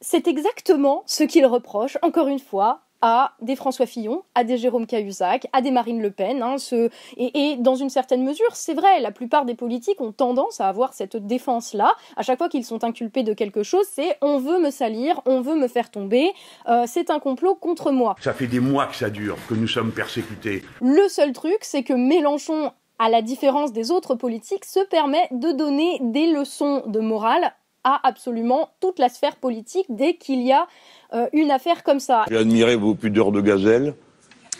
c'est 0.00 0.26
exactement 0.26 1.04
ce 1.06 1.22
qu'il 1.22 1.46
reproche, 1.46 1.98
encore 2.02 2.26
une 2.26 2.40
fois, 2.40 2.80
à 3.02 3.32
des 3.42 3.56
François 3.56 3.86
Fillon, 3.86 4.22
à 4.34 4.44
des 4.44 4.56
Jérôme 4.56 4.86
Cahuzac, 4.86 5.46
à 5.52 5.60
des 5.60 5.70
Marine 5.70 6.00
Le 6.00 6.10
Pen. 6.10 6.42
Hein, 6.42 6.56
ce... 6.58 6.88
et, 7.16 7.56
dans 7.58 7.74
une 7.74 7.90
certaine 7.90 8.24
mesure, 8.24 8.54
c'est 8.54 8.74
vrai, 8.74 9.00
la 9.00 9.10
plupart 9.10 9.44
des 9.44 9.54
politiques 9.54 10.00
ont 10.00 10.12
tendance 10.12 10.60
à 10.60 10.68
avoir 10.68 10.94
cette 10.94 11.16
défense-là. 11.16 11.94
À 12.16 12.22
chaque 12.22 12.38
fois 12.38 12.48
qu'ils 12.48 12.64
sont 12.64 12.84
inculpés 12.84 13.24
de 13.24 13.34
quelque 13.34 13.62
chose, 13.62 13.86
c'est 13.90 14.16
on 14.22 14.38
veut 14.38 14.60
me 14.60 14.70
salir, 14.70 15.20
on 15.26 15.40
veut 15.40 15.56
me 15.56 15.68
faire 15.68 15.90
tomber, 15.90 16.32
euh, 16.68 16.84
c'est 16.86 17.10
un 17.10 17.18
complot 17.18 17.54
contre 17.56 17.90
moi. 17.90 18.16
Ça 18.20 18.32
fait 18.32 18.46
des 18.46 18.60
mois 18.60 18.86
que 18.86 18.96
ça 18.96 19.10
dure, 19.10 19.36
que 19.48 19.54
nous 19.54 19.68
sommes 19.68 19.92
persécutés. 19.92 20.62
Le 20.80 21.08
seul 21.08 21.32
truc, 21.32 21.58
c'est 21.60 21.82
que 21.82 21.92
Mélenchon 21.92 22.72
à 23.02 23.08
la 23.08 23.20
différence 23.20 23.72
des 23.72 23.90
autres 23.90 24.14
politiques, 24.14 24.64
se 24.64 24.78
permet 24.78 25.26
de 25.32 25.50
donner 25.50 25.98
des 26.02 26.30
leçons 26.30 26.84
de 26.86 27.00
morale 27.00 27.52
à 27.84 28.00
absolument 28.06 28.70
toute 28.80 28.98
la 28.98 29.08
sphère 29.08 29.36
politique 29.36 29.86
dès 29.88 30.14
qu'il 30.14 30.42
y 30.42 30.52
a 30.52 30.66
euh, 31.14 31.26
une 31.32 31.50
affaire 31.50 31.82
comme 31.82 32.00
ça. 32.00 32.24
J'ai 32.30 32.36
admiré 32.36 32.76
vos 32.76 32.94
pudeurs 32.94 33.32
de 33.32 33.40
gazelle 33.40 33.94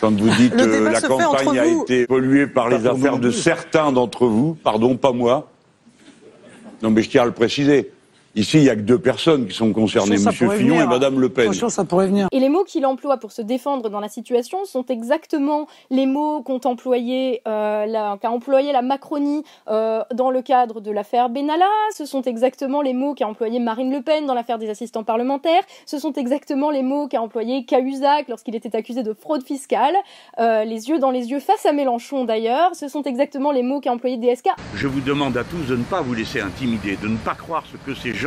quand 0.00 0.10
vous 0.18 0.30
dites 0.36 0.56
que 0.56 0.84
la 0.90 1.00
campagne 1.00 1.58
a 1.58 1.66
été 1.66 2.06
polluée 2.06 2.48
par 2.48 2.68
les 2.68 2.86
affaires 2.86 3.18
de 3.18 3.30
certains 3.30 3.92
d'entre 3.92 4.26
vous, 4.26 4.54
pardon, 4.54 4.96
pas 4.96 5.12
moi. 5.12 5.48
Non, 6.82 6.90
mais 6.90 7.02
je 7.02 7.10
tiens 7.10 7.22
à 7.22 7.26
le 7.26 7.32
préciser. 7.32 7.92
Ici, 8.34 8.56
il 8.56 8.62
n'y 8.62 8.70
a 8.70 8.76
que 8.76 8.80
deux 8.80 8.98
personnes 8.98 9.46
qui 9.46 9.54
sont 9.54 9.74
concernées, 9.74 10.16
M. 10.16 10.32
Fillon 10.32 10.80
et 10.80 10.86
Mme 10.86 11.20
Le 11.20 11.28
Pen. 11.28 11.52
ça 11.52 11.84
pourrait 11.84 12.06
venir. 12.06 12.28
Et 12.32 12.40
les 12.40 12.48
mots 12.48 12.64
qu'il 12.64 12.86
emploie 12.86 13.18
pour 13.18 13.30
se 13.30 13.42
défendre 13.42 13.90
dans 13.90 14.00
la 14.00 14.08
situation 14.08 14.64
sont 14.64 14.86
exactement 14.86 15.66
les 15.90 16.06
mots 16.06 16.40
qu'ont 16.40 16.60
employé, 16.64 17.42
euh, 17.46 18.16
qu'a 18.16 18.30
employé 18.30 18.72
la 18.72 18.80
Macronie 18.80 19.44
euh, 19.68 20.02
dans 20.14 20.30
le 20.30 20.40
cadre 20.40 20.80
de 20.80 20.90
l'affaire 20.90 21.28
Benalla. 21.28 21.66
Ce 21.94 22.06
sont 22.06 22.22
exactement 22.22 22.80
les 22.80 22.94
mots 22.94 23.12
qu'a 23.12 23.26
employé 23.28 23.58
Marine 23.58 23.92
Le 23.92 24.00
Pen 24.00 24.24
dans 24.24 24.32
l'affaire 24.32 24.58
des 24.58 24.70
assistants 24.70 25.04
parlementaires. 25.04 25.62
Ce 25.84 25.98
sont 25.98 26.14
exactement 26.14 26.70
les 26.70 26.82
mots 26.82 27.08
qu'a 27.08 27.20
employé 27.20 27.66
Cahuzac 27.66 28.28
lorsqu'il 28.28 28.54
était 28.54 28.74
accusé 28.74 29.02
de 29.02 29.12
fraude 29.12 29.44
fiscale. 29.44 29.94
Euh, 30.38 30.64
les 30.64 30.88
yeux 30.88 30.98
dans 30.98 31.10
les 31.10 31.30
yeux 31.30 31.40
face 31.40 31.66
à 31.66 31.72
Mélenchon 31.74 32.24
d'ailleurs. 32.24 32.74
Ce 32.74 32.88
sont 32.88 33.02
exactement 33.02 33.52
les 33.52 33.62
mots 33.62 33.80
qu'a 33.80 33.92
employé 33.92 34.16
DSK. 34.16 34.48
Je 34.74 34.86
vous 34.86 35.02
demande 35.02 35.36
à 35.36 35.44
tous 35.44 35.70
de 35.70 35.76
ne 35.76 35.84
pas 35.84 36.00
vous 36.00 36.14
laisser 36.14 36.40
intimider, 36.40 36.96
de 36.96 37.08
ne 37.08 37.18
pas 37.18 37.34
croire 37.34 37.64
ce 37.70 37.76
que 37.76 37.94
ces 37.94 38.14
gens 38.14 38.21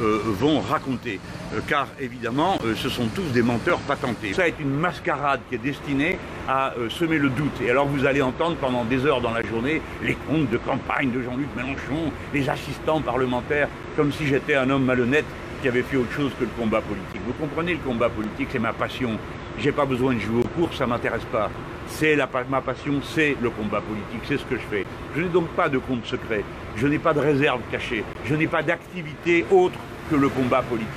euh, 0.00 0.20
vont 0.24 0.60
raconter. 0.60 1.18
Euh, 1.54 1.60
car 1.66 1.88
évidemment, 2.00 2.58
euh, 2.64 2.74
ce 2.76 2.88
sont 2.88 3.06
tous 3.08 3.32
des 3.32 3.42
menteurs 3.42 3.80
patentés. 3.80 4.32
Ça 4.32 4.46
est 4.46 4.54
une 4.60 4.70
mascarade 4.70 5.40
qui 5.48 5.56
est 5.56 5.58
destinée 5.58 6.18
à 6.48 6.72
semer 6.88 7.18
le 7.18 7.30
doute. 7.30 7.60
Et 7.60 7.70
alors 7.70 7.86
vous 7.86 8.06
allez 8.06 8.22
entendre 8.22 8.56
pendant 8.56 8.84
des 8.84 9.04
heures 9.06 9.20
dans 9.20 9.32
la 9.32 9.42
journée 9.42 9.82
les 10.02 10.14
comptes 10.14 10.50
de 10.50 10.56
campagne 10.56 11.10
de 11.10 11.20
Jean-Luc 11.22 11.48
Mélenchon, 11.56 12.12
les 12.32 12.48
assistants 12.48 13.00
parlementaires, 13.00 13.68
comme 13.96 14.12
si 14.12 14.26
j'étais 14.26 14.54
un 14.54 14.70
homme 14.70 14.84
malhonnête 14.84 15.26
qui 15.60 15.68
avait 15.68 15.82
fait 15.82 15.96
autre 15.96 16.12
chose 16.12 16.30
que 16.38 16.44
le 16.44 16.50
combat 16.58 16.80
politique. 16.80 17.20
Vous 17.26 17.32
comprenez, 17.32 17.72
le 17.72 17.78
combat 17.78 18.08
politique, 18.08 18.48
c'est 18.52 18.60
ma 18.60 18.72
passion. 18.72 19.18
J'ai 19.58 19.72
pas 19.72 19.84
besoin 19.84 20.14
de 20.14 20.20
jouer 20.20 20.42
aux 20.42 20.60
courses, 20.60 20.76
ça 20.76 20.86
m'intéresse 20.86 21.24
pas. 21.32 21.50
C'est 21.90 22.16
ma 22.48 22.60
passion, 22.60 23.00
c'est 23.02 23.36
le 23.40 23.50
combat 23.50 23.80
politique, 23.80 24.20
c'est 24.28 24.38
ce 24.38 24.44
que 24.44 24.56
je 24.56 24.62
fais. 24.70 24.86
Je 25.16 25.22
n'ai 25.22 25.28
donc 25.28 25.48
pas 25.48 25.68
de 25.68 25.78
compte 25.78 26.04
secret, 26.06 26.44
je 26.76 26.86
n'ai 26.86 26.98
pas 26.98 27.12
de 27.12 27.20
réserve 27.20 27.60
cachée, 27.70 28.04
je 28.24 28.34
n'ai 28.34 28.46
pas 28.46 28.62
d'activité 28.62 29.44
autre 29.50 29.78
que 30.10 30.16
le 30.16 30.28
combat 30.28 30.62
politique. 30.62 30.88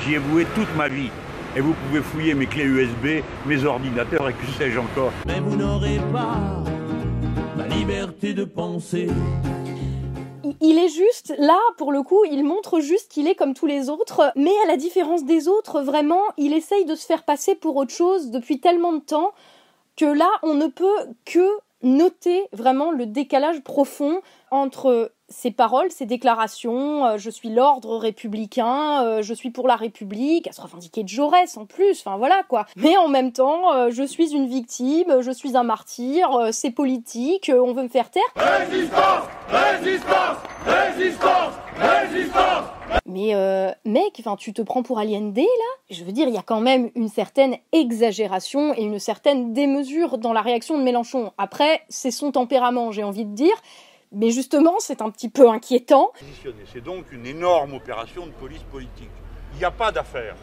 J'y 0.00 0.14
ai 0.14 0.18
voué 0.18 0.46
toute 0.54 0.74
ma 0.76 0.88
vie. 0.88 1.10
Et 1.54 1.60
vous 1.60 1.74
pouvez 1.74 2.00
fouiller 2.00 2.32
mes 2.32 2.46
clés 2.46 2.64
USB, 2.64 3.22
mes 3.44 3.64
ordinateurs 3.64 4.26
et 4.26 4.32
que 4.32 4.46
sais-je 4.58 4.78
encore. 4.78 5.12
Mais 5.26 5.38
vous 5.38 5.54
n'aurez 5.54 5.98
pas 6.10 6.64
la 7.58 7.66
liberté 7.66 8.32
de 8.32 8.44
penser 8.44 9.08
il 10.64 10.78
est 10.78 10.88
juste, 10.88 11.34
là, 11.38 11.58
pour 11.76 11.90
le 11.90 12.02
coup, 12.02 12.24
il 12.24 12.44
montre 12.44 12.78
juste 12.78 13.10
qu'il 13.10 13.26
est 13.26 13.34
comme 13.34 13.52
tous 13.52 13.66
les 13.66 13.90
autres, 13.90 14.32
mais 14.36 14.52
à 14.64 14.68
la 14.68 14.76
différence 14.76 15.24
des 15.24 15.48
autres, 15.48 15.80
vraiment, 15.80 16.22
il 16.36 16.52
essaye 16.52 16.84
de 16.84 16.94
se 16.94 17.04
faire 17.04 17.24
passer 17.24 17.56
pour 17.56 17.74
autre 17.76 17.92
chose 17.92 18.30
depuis 18.30 18.60
tellement 18.60 18.92
de 18.92 19.00
temps 19.00 19.32
que 20.02 20.06
là, 20.06 20.28
on 20.42 20.54
ne 20.54 20.66
peut 20.66 20.98
que 21.24 21.46
noter 21.84 22.48
vraiment 22.52 22.90
le 22.90 23.06
décalage 23.06 23.60
profond 23.60 24.20
entre 24.50 25.12
ses 25.28 25.52
paroles, 25.52 25.92
ses 25.92 26.06
déclarations, 26.06 27.06
euh, 27.06 27.18
je 27.18 27.30
suis 27.30 27.50
l'ordre 27.50 27.96
républicain, 27.98 29.04
euh, 29.04 29.22
je 29.22 29.32
suis 29.32 29.50
pour 29.50 29.68
la 29.68 29.76
République, 29.76 30.48
à 30.48 30.52
se 30.52 30.60
revendiquer 30.60 31.04
de 31.04 31.08
Jaurès 31.08 31.56
en 31.56 31.66
plus, 31.66 32.00
enfin 32.00 32.16
voilà 32.16 32.42
quoi. 32.48 32.66
Mais 32.74 32.96
en 32.96 33.06
même 33.06 33.30
temps, 33.30 33.72
euh, 33.72 33.90
je 33.92 34.02
suis 34.02 34.34
une 34.34 34.48
victime, 34.48 35.20
je 35.20 35.30
suis 35.30 35.56
un 35.56 35.62
martyr, 35.62 36.48
c'est 36.50 36.72
politique, 36.72 37.52
on 37.54 37.72
veut 37.72 37.84
me 37.84 37.88
faire 37.88 38.10
taire. 38.10 38.22
Résistance 38.34 39.22
Résistance 39.48 40.38
Résistance 40.66 41.52
Résistance 41.78 42.81
mais 43.06 43.34
mec, 43.84 44.16
enfin 44.20 44.36
tu 44.36 44.52
te 44.52 44.62
prends 44.62 44.82
pour 44.82 44.98
Allende 44.98 45.36
là? 45.36 45.44
Je 45.90 46.04
veux 46.04 46.12
dire, 46.12 46.28
il 46.28 46.34
y 46.34 46.38
a 46.38 46.42
quand 46.42 46.60
même 46.60 46.90
une 46.94 47.08
certaine 47.08 47.56
exagération 47.72 48.74
et 48.74 48.82
une 48.82 48.98
certaine 48.98 49.52
démesure 49.52 50.18
dans 50.18 50.32
la 50.32 50.40
réaction 50.40 50.78
de 50.78 50.82
Mélenchon. 50.82 51.32
Après, 51.38 51.82
c'est 51.88 52.10
son 52.10 52.32
tempérament, 52.32 52.92
j'ai 52.92 53.04
envie 53.04 53.24
de 53.24 53.34
dire. 53.34 53.54
Mais 54.14 54.30
justement, 54.30 54.74
c'est 54.78 55.00
un 55.00 55.10
petit 55.10 55.30
peu 55.30 55.48
inquiétant. 55.48 56.12
C'est 56.72 56.84
donc 56.84 57.10
une 57.12 57.26
énorme 57.26 57.72
opération 57.72 58.26
de 58.26 58.32
police 58.32 58.62
politique. 58.70 59.10
Il 59.54 59.58
n'y 59.58 59.64
a 59.64 59.70
pas 59.70 59.90
d'affaire, 59.90 60.36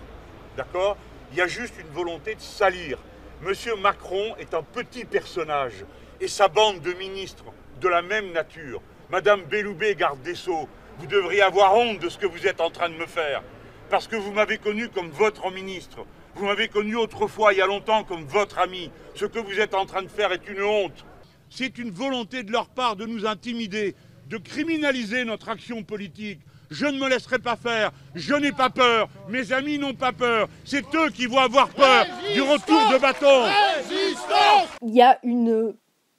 d'accord? 0.57 0.97
Il 1.31 1.37
y 1.37 1.41
a 1.41 1.47
juste 1.47 1.75
une 1.79 1.93
volonté 1.93 2.33
de 2.33 2.41
salir. 2.41 2.97
Monsieur 3.43 3.75
Macron 3.75 4.35
est 4.39 4.55
un 4.55 4.63
petit 4.63 5.05
personnage 5.05 5.85
et 6.19 6.27
sa 6.27 6.47
bande 6.47 6.81
de 6.81 6.93
ministres 6.93 7.45
de 7.79 7.87
la 7.87 8.01
même 8.01 8.31
nature. 8.31 8.81
Madame 9.11 9.43
Belloubet, 9.43 9.95
garde 9.95 10.21
des 10.23 10.35
Sceaux, 10.35 10.67
vous 10.99 11.07
devriez 11.07 11.41
avoir 11.41 11.75
honte 11.75 11.99
de 11.99 12.09
ce 12.09 12.17
que 12.17 12.25
vous 12.25 12.45
êtes 12.45 12.59
en 12.59 12.69
train 12.69 12.89
de 12.89 12.95
me 12.95 13.05
faire. 13.05 13.41
Parce 13.89 14.07
que 14.07 14.17
vous 14.17 14.31
m'avez 14.31 14.57
connu 14.57 14.89
comme 14.89 15.09
votre 15.09 15.49
ministre. 15.51 16.05
Vous 16.35 16.45
m'avez 16.45 16.67
connu 16.67 16.95
autrefois, 16.95 17.53
il 17.53 17.59
y 17.59 17.61
a 17.61 17.67
longtemps, 17.67 18.03
comme 18.03 18.25
votre 18.25 18.59
ami. 18.59 18.91
Ce 19.15 19.25
que 19.25 19.39
vous 19.39 19.59
êtes 19.59 19.73
en 19.73 19.85
train 19.85 20.03
de 20.03 20.09
faire 20.09 20.31
est 20.31 20.47
une 20.47 20.61
honte. 20.61 21.05
C'est 21.49 21.77
une 21.77 21.89
volonté 21.89 22.43
de 22.43 22.51
leur 22.51 22.67
part 22.67 22.95
de 22.95 23.05
nous 23.05 23.25
intimider, 23.25 23.95
de 24.27 24.37
criminaliser 24.37 25.23
notre 25.23 25.49
action 25.49 25.83
politique. 25.83 26.41
Je 26.69 26.85
ne 26.85 26.99
me 26.99 27.09
laisserai 27.09 27.39
pas 27.39 27.55
faire, 27.55 27.91
je 28.13 28.35
n'ai 28.35 28.51
pas 28.51 28.69
peur, 28.69 29.09
mes 29.27 29.53
amis 29.53 29.79
n'ont 29.79 29.95
pas 29.95 30.11
peur, 30.11 30.47
c'est 30.65 30.85
eux 30.93 31.09
qui 31.09 31.25
vont 31.25 31.39
avoir 31.39 31.69
peur 31.69 32.05
du 32.31 32.41
retour 32.41 32.79
de 32.91 32.99
bâton. 32.99 33.47
Il 34.83 34.93
y 34.93 35.01
a 35.01 35.17
une 35.23 35.73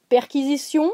perquisition 0.09 0.91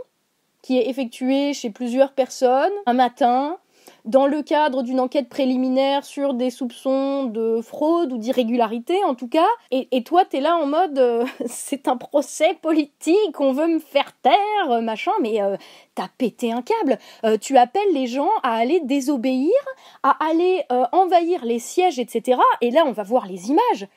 qui 0.61 0.77
est 0.77 0.89
effectuée 0.89 1.55
chez 1.55 1.71
plusieurs 1.71 2.11
personnes 2.11 2.71
un 2.85 2.93
matin 2.93 3.57
dans 4.07 4.25
le 4.25 4.41
cadre 4.41 4.83
d'une 4.83 4.99
enquête 4.99 5.29
préliminaire 5.29 6.05
sur 6.05 6.33
des 6.33 6.49
soupçons 6.49 7.25
de 7.25 7.61
fraude 7.61 8.11
ou 8.13 8.17
d'irrégularité 8.17 9.03
en 9.03 9.15
tout 9.15 9.27
cas. 9.27 9.47
Et, 9.71 9.87
et 9.91 10.03
toi, 10.03 10.23
t'es 10.25 10.39
là 10.39 10.55
en 10.55 10.65
mode 10.65 10.97
euh, 10.97 11.25
c'est 11.45 11.87
un 11.87 11.97
procès 11.97 12.57
politique, 12.61 13.39
on 13.39 13.53
veut 13.53 13.67
me 13.67 13.79
faire 13.79 14.13
taire, 14.21 14.71
euh, 14.71 14.81
machin, 14.81 15.11
mais 15.21 15.41
euh, 15.41 15.57
t'as 15.95 16.07
pété 16.17 16.51
un 16.51 16.61
câble. 16.61 16.97
Euh, 17.25 17.37
tu 17.37 17.57
appelles 17.57 17.93
les 17.93 18.07
gens 18.07 18.29
à 18.43 18.53
aller 18.55 18.79
désobéir, 18.83 19.51
à 20.03 20.17
aller 20.25 20.63
euh, 20.71 20.85
envahir 20.91 21.43
les 21.45 21.59
sièges, 21.59 21.99
etc. 21.99 22.39
Et 22.61 22.71
là, 22.71 22.83
on 22.85 22.91
va 22.93 23.03
voir 23.03 23.27
les 23.27 23.49
images. 23.49 23.87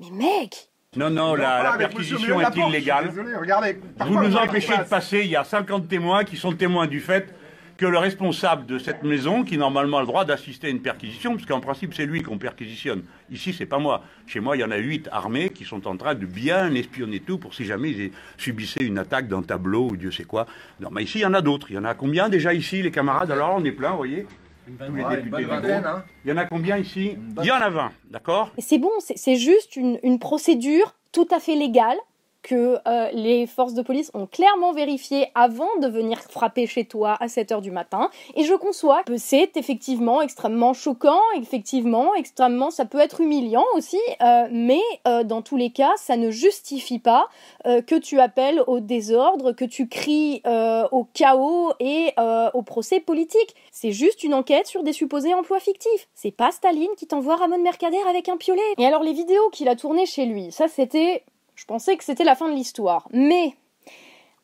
Mais 0.00 0.10
mec, 0.10 0.68
Non, 0.96 1.10
non, 1.10 1.34
la, 1.34 1.62
la 1.62 1.72
perquisition 1.72 2.40
est 2.40 2.56
illégale. 2.56 3.08
Désolé, 3.08 3.34
regardez. 3.34 3.80
Vous 4.00 4.22
nous 4.22 4.36
empêchez 4.36 4.76
de 4.76 4.84
passer, 4.84 5.20
il 5.20 5.30
y 5.30 5.36
a 5.36 5.44
50 5.44 5.88
témoins 5.88 6.24
qui 6.24 6.36
sont 6.36 6.52
témoins 6.52 6.86
du 6.86 7.00
fait 7.00 7.34
que 7.78 7.86
le 7.86 7.96
responsable 7.96 8.66
de 8.66 8.76
cette 8.76 9.04
maison, 9.04 9.44
qui 9.44 9.56
normalement 9.56 9.98
a 9.98 10.00
le 10.00 10.06
droit 10.06 10.24
d'assister 10.24 10.66
à 10.66 10.70
une 10.70 10.82
perquisition, 10.82 11.34
parce 11.34 11.46
qu'en 11.46 11.60
principe 11.60 11.94
c'est 11.94 12.06
lui 12.06 12.22
qu'on 12.22 12.36
perquisitionne, 12.36 13.04
ici 13.30 13.52
c'est 13.56 13.66
pas 13.66 13.78
moi. 13.78 14.02
Chez 14.26 14.40
moi 14.40 14.56
il 14.56 14.60
y 14.60 14.64
en 14.64 14.70
a 14.72 14.76
huit 14.76 15.08
armés 15.12 15.50
qui 15.50 15.64
sont 15.64 15.86
en 15.86 15.96
train 15.96 16.14
de 16.16 16.26
bien 16.26 16.74
espionner 16.74 17.20
tout 17.20 17.38
pour 17.38 17.54
si 17.54 17.64
jamais 17.64 17.90
ils 17.90 18.10
subissaient 18.36 18.84
une 18.84 18.98
attaque 18.98 19.28
d'un 19.28 19.42
tableau 19.42 19.88
ou 19.92 19.96
Dieu 19.96 20.10
sait 20.10 20.24
quoi. 20.24 20.46
Non 20.80 20.88
mais 20.90 21.04
ici 21.04 21.18
il 21.20 21.22
y 21.22 21.26
en 21.26 21.34
a 21.34 21.40
d'autres. 21.40 21.70
Il 21.70 21.74
y 21.74 21.78
en 21.78 21.84
a 21.84 21.94
combien 21.94 22.28
déjà 22.28 22.52
ici 22.52 22.82
les 22.82 22.90
camarades? 22.90 23.30
Alors 23.30 23.54
on 23.56 23.64
est 23.64 23.72
plein, 23.72 23.92
vous 23.92 23.96
voyez 23.98 24.26
Tous 24.66 24.94
les 24.94 25.04
députés 25.16 25.36
du 25.36 25.46
groupe. 25.46 25.64
hein. 25.64 26.04
Il 26.24 26.30
y 26.30 26.32
en 26.32 26.36
a 26.36 26.46
combien 26.46 26.76
ici? 26.78 27.16
Il 27.40 27.46
y 27.46 27.50
en 27.52 27.56
a 27.62 27.70
20, 27.70 27.92
d'accord? 28.10 28.50
C'est 28.58 28.78
bon, 28.78 28.90
c'est 28.98 29.16
c'est 29.16 29.36
juste 29.36 29.76
une, 29.76 30.00
une 30.02 30.18
procédure 30.18 30.96
tout 31.12 31.28
à 31.30 31.38
fait 31.38 31.54
légale 31.54 31.96
que 32.42 32.78
euh, 32.86 33.10
les 33.12 33.46
forces 33.46 33.74
de 33.74 33.82
police 33.82 34.10
ont 34.14 34.26
clairement 34.26 34.72
vérifié 34.72 35.26
avant 35.34 35.68
de 35.80 35.88
venir 35.88 36.20
frapper 36.20 36.66
chez 36.66 36.84
toi 36.84 37.16
à 37.20 37.26
7h 37.26 37.60
du 37.60 37.70
matin. 37.70 38.10
Et 38.36 38.44
je 38.44 38.54
conçois 38.54 39.02
que 39.04 39.16
c'est 39.16 39.56
effectivement 39.56 40.22
extrêmement 40.22 40.72
choquant, 40.72 41.20
effectivement, 41.36 42.14
extrêmement, 42.14 42.70
ça 42.70 42.84
peut 42.84 43.00
être 43.00 43.20
humiliant 43.20 43.64
aussi, 43.74 44.00
euh, 44.22 44.48
mais 44.50 44.80
euh, 45.06 45.24
dans 45.24 45.42
tous 45.42 45.56
les 45.56 45.70
cas, 45.70 45.92
ça 45.96 46.16
ne 46.16 46.30
justifie 46.30 46.98
pas 46.98 47.28
que 47.64 47.96
tu 47.96 48.18
appelles 48.18 48.62
au 48.66 48.80
désordre, 48.80 49.52
que 49.52 49.64
tu 49.64 49.88
cries 49.88 50.42
au 50.46 51.04
chaos 51.12 51.72
et 51.80 52.14
au 52.54 52.62
procès 52.62 53.00
politique. 53.00 53.54
C'est 53.72 53.92
juste 53.92 54.22
une 54.22 54.32
enquête 54.32 54.66
sur 54.66 54.82
des 54.82 54.92
supposés 54.92 55.34
emplois 55.34 55.60
fictifs. 55.60 56.08
C'est 56.14 56.30
pas 56.30 56.50
Staline 56.50 56.88
qui 56.96 57.06
t'envoie 57.06 57.36
Ramon 57.36 57.58
Mercader 57.58 57.98
avec 58.08 58.28
un 58.28 58.36
piolet. 58.36 58.62
Et 58.78 58.86
alors 58.86 59.02
les 59.02 59.12
vidéos 59.12 59.50
qu'il 59.50 59.68
a 59.68 59.76
tournées 59.76 60.06
chez 60.06 60.26
lui, 60.26 60.50
ça 60.52 60.68
c'était... 60.68 61.24
Je 61.58 61.64
pensais 61.64 61.96
que 61.96 62.04
c'était 62.04 62.22
la 62.22 62.36
fin 62.36 62.48
de 62.48 62.54
l'histoire. 62.54 63.08
Mais 63.10 63.56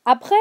après, 0.03 0.35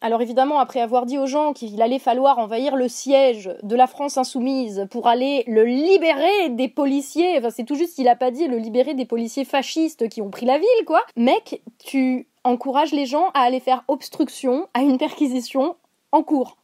alors 0.00 0.22
évidemment, 0.22 0.60
après 0.60 0.80
avoir 0.80 1.04
dit 1.04 1.18
aux 1.18 1.26
gens 1.26 1.52
qu'il 1.52 1.82
allait 1.82 1.98
falloir 1.98 2.38
envahir 2.38 2.76
le 2.76 2.86
siège 2.86 3.50
de 3.64 3.74
la 3.74 3.88
France 3.88 4.16
insoumise 4.16 4.86
pour 4.92 5.08
aller 5.08 5.42
le 5.48 5.64
libérer 5.64 6.50
des 6.50 6.68
policiers, 6.68 7.38
enfin 7.38 7.50
c'est 7.50 7.64
tout 7.64 7.74
juste 7.74 7.96
qu'il 7.96 8.06
a 8.06 8.14
pas 8.14 8.30
dit 8.30 8.46
le 8.46 8.58
libérer 8.58 8.94
des 8.94 9.04
policiers 9.04 9.44
fascistes 9.44 10.08
qui 10.08 10.22
ont 10.22 10.30
pris 10.30 10.46
la 10.46 10.58
ville, 10.58 10.84
quoi. 10.86 11.02
Mec, 11.16 11.60
tu 11.84 12.28
encourages 12.44 12.92
les 12.92 13.06
gens 13.06 13.30
à 13.34 13.40
aller 13.40 13.60
faire 13.60 13.82
obstruction 13.88 14.68
à 14.74 14.82
une 14.82 14.98
perquisition 14.98 15.74
en 16.12 16.22
cours. 16.22 16.56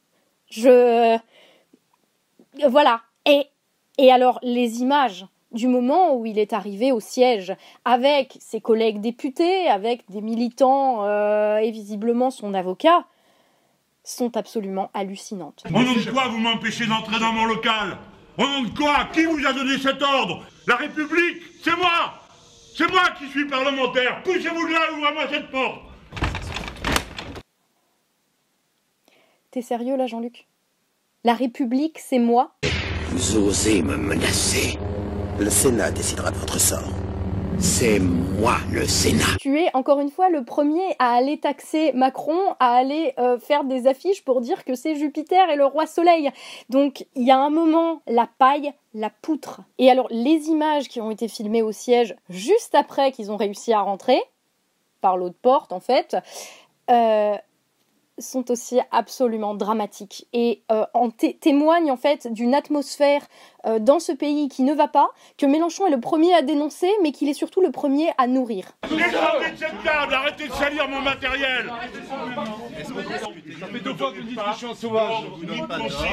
Je... 0.50 1.19
Voilà. 2.69 3.00
Et, 3.27 3.49
et 3.99 4.12
alors, 4.12 4.38
les 4.43 4.83
images 4.83 5.27
du 5.52 5.67
moment 5.67 6.14
où 6.14 6.26
il 6.26 6.38
est 6.38 6.52
arrivé 6.52 6.93
au 6.93 7.00
siège 7.00 7.55
avec 7.85 8.37
ses 8.40 8.61
collègues 8.61 9.00
députés, 9.00 9.69
avec 9.69 10.05
des 10.11 10.21
militants 10.21 11.05
euh, 11.05 11.57
et 11.57 11.71
visiblement 11.71 12.31
son 12.31 12.55
avocat, 12.55 13.05
sont 14.05 14.37
absolument 14.37 14.90
hallucinantes. 14.95 15.64
Au 15.67 15.71
nom 15.71 15.93
de 15.93 16.11
quoi 16.11 16.28
vous 16.28 16.38
m'empêchez 16.38 16.87
d'entrer 16.87 17.19
dans 17.19 17.33
mon 17.33 17.47
local? 17.47 17.99
Au 18.38 18.43
nom 18.43 18.62
de 18.62 18.76
quoi? 18.76 19.09
Qui 19.12 19.25
vous 19.25 19.45
a 19.47 19.52
donné 19.52 19.78
cet 19.78 20.02
ordre? 20.02 20.45
La 20.67 20.76
République! 20.76 21.43
C'est 21.62 21.76
moi! 21.76 22.14
C'est 22.76 22.90
moi 22.90 23.02
qui 23.19 23.26
suis 23.28 23.47
parlementaire! 23.47 24.23
Poussez-vous 24.23 24.69
de 24.69 24.73
là, 24.73 24.81
ouvrez-moi 24.97 25.25
cette 25.31 25.50
porte! 25.50 25.83
T'es 29.50 29.62
sérieux 29.62 29.97
là, 29.97 30.07
Jean-Luc? 30.07 30.47
La 31.25 31.35
République, 31.35 31.99
c'est 31.99 32.19
moi? 32.19 32.52
Vous 33.09 33.37
osez 33.38 33.83
me 33.83 33.97
menacer? 33.97 34.78
Le 35.40 35.50
Sénat 35.50 35.92
décidera 35.92 36.33
de 36.33 36.37
votre 36.37 36.59
sort. 36.59 36.90
C'est 37.61 38.01
moi 38.01 38.57
le 38.72 38.85
Sénat. 38.88 39.37
Tu 39.38 39.61
es 39.61 39.70
encore 39.72 40.01
une 40.01 40.11
fois 40.11 40.31
le 40.31 40.44
premier 40.44 40.96
à 40.98 41.12
aller 41.12 41.38
taxer 41.38 41.92
Macron, 41.92 42.57
à 42.59 42.74
aller 42.74 43.14
euh, 43.20 43.38
faire 43.38 43.62
des 43.62 43.87
affiches 43.87 44.24
pour 44.24 44.40
dire 44.40 44.64
que 44.64 44.74
c'est 44.74 44.96
Jupiter 44.96 45.48
et 45.48 45.55
le 45.55 45.64
roi 45.64 45.87
Soleil. 45.87 46.33
Donc 46.70 47.07
il 47.14 47.22
y 47.22 47.31
a 47.31 47.38
un 47.38 47.51
moment, 47.51 48.03
la 48.09 48.29
paille, 48.38 48.72
la 48.94 49.11
poutre. 49.11 49.61
Et 49.79 49.88
alors 49.88 50.09
les 50.11 50.48
images 50.48 50.88
qui 50.88 51.01
ont 51.01 51.12
été 51.12 51.29
filmées 51.29 51.62
au 51.62 51.70
siège 51.70 52.16
juste 52.29 52.74
après 52.74 53.12
qu'ils 53.12 53.31
ont 53.31 53.37
réussi 53.37 53.72
à 53.72 53.81
rentrer, 53.81 54.20
par 55.01 55.16
l'autre 55.16 55.38
porte 55.40 55.72
en 55.72 55.81
fait, 55.81 56.16
euh, 56.90 57.37
sont 58.18 58.50
aussi 58.50 58.81
absolument 58.90 59.54
dramatiques. 59.54 60.26
Et 60.33 60.62
euh, 60.70 60.85
en 60.94 61.11
té- 61.11 61.35
témoignent 61.37 61.90
en 61.90 61.96
fait 61.96 62.33
d'une 62.33 62.54
atmosphère 62.54 63.22
euh, 63.66 63.78
dans 63.78 63.98
ce 64.00 64.12
pays 64.12 64.48
qui 64.48 64.62
ne 64.62 64.72
va 64.74 64.88
pas, 64.88 65.09
que 65.37 65.46
Mélenchon 65.46 65.87
est 65.87 65.90
le 65.90 66.00
premier 66.00 66.33
à 66.35 66.42
dénoncer, 66.42 66.90
mais 67.02 67.12
qu'il 67.12 67.28
est 67.28 67.35
surtout 67.35 67.61
le 67.61 67.70
premier 67.70 68.09
à 68.18 68.26
nourrir. 68.26 68.64
Descendez 68.85 69.50
de 69.52 69.57
cette 69.59 69.83
table 69.85 70.14
Arrêtez 70.14 70.48
de 70.48 70.52
salir 70.52 70.88
mon 70.88 71.00
matériel. 71.00 71.70
Ça 73.61 73.66
fait 73.66 73.81
deux 73.81 73.94
fois 73.94 74.12
que 74.12 74.16
vous 74.18 74.22
dites 74.28 74.37
que 74.38 74.42
je 74.52 74.57
suis 74.57 74.66
un 74.66 74.74
sauvage. 74.74 75.14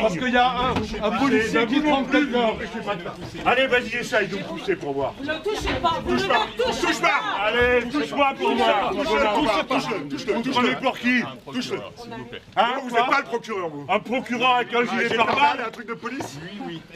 Parce 0.01 0.13
qu'il 0.17 0.29
y 0.33 0.37
a 0.37 0.49
un, 0.49 0.73
un 1.03 1.11
policier 1.19 1.65
qui 1.67 1.81
trempe 1.81 2.11
quelqu'un. 2.11 2.49
Allez, 3.45 3.67
vas-y, 3.67 3.95
essaye 3.97 4.27
de 4.27 4.37
me 4.37 4.43
pousser 4.43 4.75
pour 4.75 4.93
voir. 4.93 5.13
Ne 5.21 5.33
touchez 5.43 5.73
pas, 5.81 5.93
vous 6.03 6.11
ne 6.13 6.15
me 6.17 6.63
touchez 6.63 6.81
Touche 6.85 7.01
pas. 7.01 7.21
Allez, 7.43 7.87
touche-moi 7.89 8.33
pour 8.39 8.51
voir. 8.55 8.91
Touche-le, 8.91 9.67
touche-le, 9.67 10.09
touche-le, 10.09 10.33
Vous 10.33 10.51
prenez 10.51 10.75
pour 10.75 10.97
qui? 10.97 11.21
Touche-le. 11.51 11.79
Hein, 12.55 12.73
Vous 12.81 12.89
quoi 12.89 12.99
n'êtes 13.01 13.09
pas 13.09 13.19
le 13.19 13.25
procureur, 13.25 13.69
vous. 13.69 13.85
Un 13.89 13.99
procureur 13.99 14.55
avec 14.55 14.73
un 14.73 14.85
gilet 14.85 15.09
J'ai 15.09 15.15
pare-balles 15.15 15.65
un 15.67 15.71
truc 15.71 15.87
de 15.87 15.93
police 15.93 16.37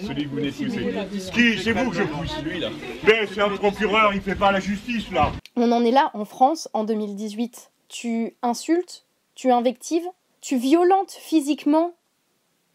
Celui 0.02 0.24
que 0.24 0.30
vous 0.30 0.36
venez 0.36 0.52
de 0.52 1.10
pousser. 1.10 1.32
Qui 1.32 1.64
C'est 1.64 1.72
vous 1.72 1.90
que 1.90 1.98
je 1.98 2.04
pousse 2.04 2.42
Lui 2.44 2.60
là. 2.60 2.70
Mais 3.06 3.28
c'est 3.28 3.42
un 3.42 3.50
procureur, 3.50 4.14
il 4.14 4.22
fait 4.22 4.36
pas 4.36 4.52
la 4.52 4.60
justice, 4.60 5.12
là 5.12 5.32
On 5.56 5.72
en 5.72 5.84
est 5.84 5.92
là 5.92 6.12
en 6.14 6.26
France 6.26 6.70
en 6.74 6.84
2018. 6.84 7.72
Tu 7.88 8.36
insultes, 8.42 9.06
tu 9.36 9.52
invectives, 9.52 10.08
tu 10.42 10.58
violentes 10.58 11.12
physiquement 11.12 11.94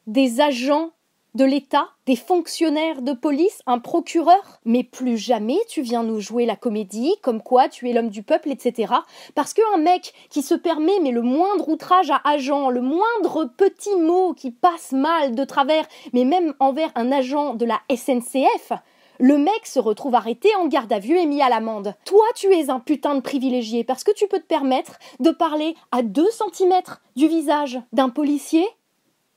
des 0.06 0.40
agents 0.40 0.90
de 1.34 1.44
l'État, 1.44 1.88
des 2.06 2.16
fonctionnaires 2.16 3.02
de 3.02 3.12
police, 3.12 3.60
un 3.66 3.78
procureur. 3.78 4.60
Mais 4.64 4.84
plus 4.84 5.18
jamais 5.18 5.58
tu 5.68 5.82
viens 5.82 6.02
nous 6.02 6.20
jouer 6.20 6.46
la 6.46 6.56
comédie, 6.56 7.14
comme 7.22 7.42
quoi 7.42 7.68
tu 7.68 7.88
es 7.88 7.92
l'homme 7.92 8.10
du 8.10 8.22
peuple, 8.22 8.50
etc. 8.50 8.92
Parce 9.34 9.52
qu'un 9.52 9.78
mec 9.78 10.14
qui 10.30 10.42
se 10.42 10.54
permet, 10.54 10.98
mais 11.02 11.10
le 11.10 11.22
moindre 11.22 11.68
outrage 11.68 12.10
à 12.10 12.20
agent, 12.24 12.70
le 12.70 12.80
moindre 12.80 13.50
petit 13.56 13.96
mot 13.96 14.32
qui 14.34 14.50
passe 14.50 14.92
mal 14.92 15.34
de 15.34 15.44
travers, 15.44 15.86
mais 16.12 16.24
même 16.24 16.54
envers 16.60 16.90
un 16.94 17.10
agent 17.10 17.54
de 17.54 17.66
la 17.66 17.80
SNCF, 17.90 18.72
le 19.20 19.38
mec 19.38 19.66
se 19.66 19.78
retrouve 19.78 20.14
arrêté 20.14 20.54
en 20.56 20.66
garde 20.66 20.92
à 20.92 20.98
vue 20.98 21.18
et 21.18 21.26
mis 21.26 21.42
à 21.42 21.48
l'amende. 21.48 21.94
Toi, 22.04 22.24
tu 22.34 22.52
es 22.52 22.70
un 22.70 22.80
putain 22.80 23.14
de 23.14 23.20
privilégié 23.20 23.84
parce 23.84 24.04
que 24.04 24.10
tu 24.10 24.26
peux 24.26 24.40
te 24.40 24.46
permettre 24.46 24.98
de 25.20 25.30
parler 25.30 25.76
à 25.92 26.02
2 26.02 26.26
cm 26.30 26.82
du 27.16 27.28
visage 27.28 27.80
d'un 27.92 28.08
policier 28.08 28.66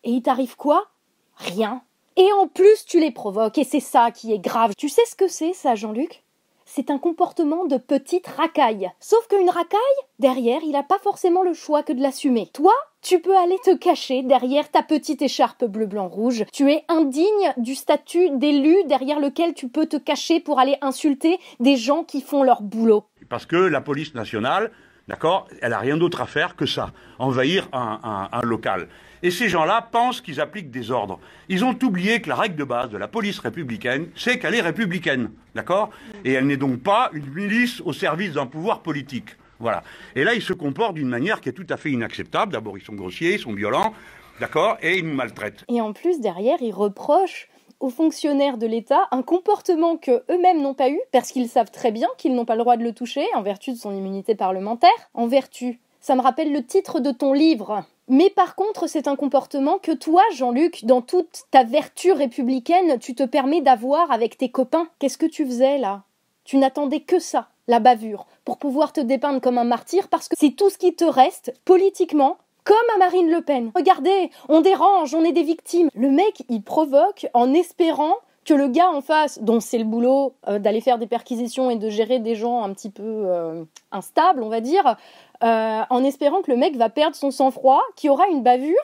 et 0.03 0.12
il 0.12 0.21
t'arrive 0.21 0.55
quoi? 0.55 0.88
Rien. 1.36 1.83
Et 2.19 2.27
en 2.34 2.47
plus, 2.47 2.86
tu 2.86 2.99
les 2.99 3.12
provoques 3.12 3.60
et 3.60 3.63
c'est 3.63 3.80
ça 3.80 4.10
qui 4.12 4.34
est 4.34 4.39
grave. 4.39 4.73
Tu 4.77 4.89
sais 4.89 5.06
ce 5.06 5.15
que 5.15 5.27
c'est 5.27 5.53
ça, 5.53 5.75
Jean-Luc? 5.75 6.23
C'est 6.65 6.89
un 6.91 6.97
comportement 6.97 7.65
de 7.65 7.77
petite 7.77 8.27
racaille. 8.27 8.89
Sauf 8.99 9.25
qu'une 9.27 9.49
racaille, 9.49 9.80
derrière, 10.19 10.60
il 10.65 10.71
n'a 10.71 10.84
pas 10.84 10.97
forcément 11.01 11.43
le 11.43 11.53
choix 11.53 11.82
que 11.84 11.93
de 11.93 12.01
l'assumer. 12.01 12.49
Toi, 12.53 12.73
tu 13.01 13.21
peux 13.21 13.38
aller 13.38 13.58
te 13.63 13.73
cacher 13.75 14.21
derrière 14.23 14.69
ta 14.69 14.82
petite 14.84 15.21
écharpe 15.21 15.63
bleu-blanc-rouge. 15.63 16.43
Tu 16.51 16.69
es 16.71 16.84
indigne 16.89 17.53
du 17.56 17.73
statut 17.75 18.32
d'élu 18.32 18.75
derrière 18.88 19.19
lequel 19.21 19.53
tu 19.53 19.69
peux 19.69 19.86
te 19.86 19.95
cacher 19.95 20.39
pour 20.41 20.60
aller 20.60 20.75
insulter 20.82 21.39
des 21.62 21.77
gens 21.77 22.03
qui 22.03 22.19
font 22.21 22.43
leur 22.43 22.62
boulot. 22.63 23.03
Parce 23.30 23.45
que 23.45 23.56
la 23.56 23.80
police 23.80 24.13
nationale, 24.13 24.71
d'accord, 25.08 25.47
elle 25.62 25.71
a 25.71 25.80
rien 25.80 25.95
d'autre 25.95 26.19
à 26.19 26.25
faire 26.25 26.56
que 26.58 26.65
ça, 26.65 26.91
envahir 27.17 27.69
un- 27.71 28.27
un 28.32 28.41
local. 28.41 28.89
Et 29.23 29.32
ces 29.32 29.49
gens-là 29.49 29.88
pensent 29.91 30.21
qu'ils 30.21 30.39
appliquent 30.39 30.71
des 30.71 30.91
ordres. 30.91 31.19
Ils 31.49 31.65
ont 31.65 31.77
oublié 31.84 32.21
que 32.21 32.30
la 32.30 32.36
règle 32.36 32.56
de 32.56 32.63
base 32.63 32.89
de 32.89 32.97
la 32.97 33.08
police 33.08 33.39
républicaine, 33.39 34.10
c'est 34.15 34.39
qu'elle 34.39 34.56
est 34.56 34.62
républicaine, 34.62 35.32
d'accord? 35.56 35.89
Et 36.23 36.34
elle 36.34 36.47
n'est 36.47 36.58
donc 36.58 36.82
pas 36.84 37.10
une 37.13 37.30
milice 37.34 37.82
au 37.82 37.93
service 37.93 38.34
d'un 38.34 38.45
pouvoir 38.45 38.82
politique. 38.82 39.30
Voilà. 39.60 39.84
Et 40.15 40.23
là, 40.23 40.36
ils 40.36 40.41
se 40.41 40.53
comportent 40.53 40.93
d'une 40.93 41.10
manière 41.10 41.41
qui 41.41 41.49
est 41.49 41.53
tout 41.53 41.65
à 41.69 41.77
fait 41.77 41.89
inacceptable. 41.89 42.53
D'abord, 42.53 42.77
ils 42.77 42.84
sont 42.84 42.93
grossiers, 42.93 43.34
ils 43.34 43.39
sont 43.39 43.53
violents. 43.53 43.93
D'accord? 44.39 44.77
Et 44.84 44.99
ils 44.99 45.03
me 45.03 45.15
maltraitent. 45.15 45.65
Et 45.67 45.82
en 45.82 45.93
plus, 45.93 46.19
derrière, 46.19 46.62
ils 46.62 46.73
reprochent 46.73 47.49
aux 47.80 47.89
fonctionnaires 47.89 48.58
de 48.58 48.67
l'État 48.67 49.08
un 49.12 49.23
comportement 49.23 49.97
que 49.97 50.23
eux-mêmes 50.32 50.62
n'ont 50.62 50.73
pas 50.75 50.89
eu, 50.89 50.99
parce 51.12 51.32
qu'ils 51.32 51.49
savent 51.49 51.71
très 51.71 51.91
bien 51.91 52.08
qu'ils 52.17 52.36
n'ont 52.36 52.45
pas 52.45 52.56
le 52.56 52.62
droit 52.62 52.77
de 52.77 52.84
le 52.84 52.93
toucher, 52.93 53.25
en 53.36 53.41
vertu 53.41 53.71
de 53.71 53.77
son 53.77 53.95
immunité 53.95 54.36
parlementaire. 54.36 54.89
En 55.13 55.27
vertu, 55.27 55.80
ça 56.01 56.15
me 56.15 56.21
rappelle 56.21 56.53
le 56.53 56.63
titre 56.63 56.99
de 56.99 57.12
ton 57.12 57.34
livre. 57.34 57.84
Mais 58.10 58.30
par 58.30 58.56
contre, 58.56 58.88
c'est 58.88 59.08
un 59.08 59.15
comportement 59.17 59.80
que 59.80 59.91
toi, 59.91 60.24
Jean-Luc, 60.34 60.86
dans 60.86 61.02
toute 61.02 61.43
ta 61.52 61.63
vertu 61.63 62.13
républicaine, 62.13 63.00
tu 63.00 63.15
te 63.15 63.24
permets 63.24 63.62
d'avoir 63.62 64.12
avec 64.12 64.38
tes 64.38 64.50
copains. 64.50 64.88
Qu'est-ce 65.00 65.17
que 65.17 65.26
tu 65.26 65.46
faisais 65.46 65.78
là? 65.78 66.04
Tu 66.46 66.58
n'attendais 66.58 67.02
que 67.02 67.20
ça, 67.20 67.50
la 67.67 67.80
bavure, 67.80 68.26
pour 68.46 68.58
pouvoir 68.58 68.93
te 68.93 69.02
dépeindre 69.02 69.41
comme 69.41 69.58
un 69.58 69.65
martyr, 69.65 70.08
parce 70.08 70.30
que 70.30 70.36
c'est 70.39 70.56
tout 70.56 70.70
ce 70.70 70.78
qui 70.78 70.96
te 70.96 71.04
reste, 71.04 71.54
politiquement, 71.65 72.38
comme 72.63 72.78
à 72.96 72.98
Marine 73.00 73.30
Le 73.30 73.41
Pen. 73.41 73.72
Regardez, 73.76 74.30
on 74.48 74.62
dérange, 74.62 75.13
on 75.13 75.26
est 75.26 75.34
des 75.34 75.43
victimes. 75.43 75.89
Le 75.93 76.10
mec, 76.10 76.43
il 76.48 76.62
provoque 76.62 77.28
en 77.34 77.54
espérant 77.54 78.15
que 78.48 78.54
le 78.54 78.70
gars 78.70 78.89
en 78.89 79.02
face, 79.02 79.39
dont 79.41 79.60
c'est 79.60 79.78
le 79.78 79.84
boulot 79.84 80.34
euh, 80.48 80.58
d'aller 80.58 80.80
faire 80.80 80.98
des 80.98 81.06
perquisitions 81.06 81.70
et 81.70 81.76
de 81.76 81.89
gérer 81.89 82.20
des 82.20 82.36
gens 82.36 82.63
un 82.63 82.74
petit 82.74 82.89
peu 82.89 83.04
euh, 83.04 83.65
instables, 83.91 84.41
on 84.41 84.48
va 84.48 84.62
dire, 84.62 84.96
euh, 85.43 85.82
en 85.89 86.04
espérant 86.04 86.41
que 86.41 86.52
le 86.52 86.58
mec 86.58 86.76
va 86.76 86.89
perdre 86.89 87.15
son 87.15 87.32
sang-froid, 87.32 87.82
qui 87.95 88.10
aura 88.10 88.28
une 88.28 88.43
bavure. 88.43 88.76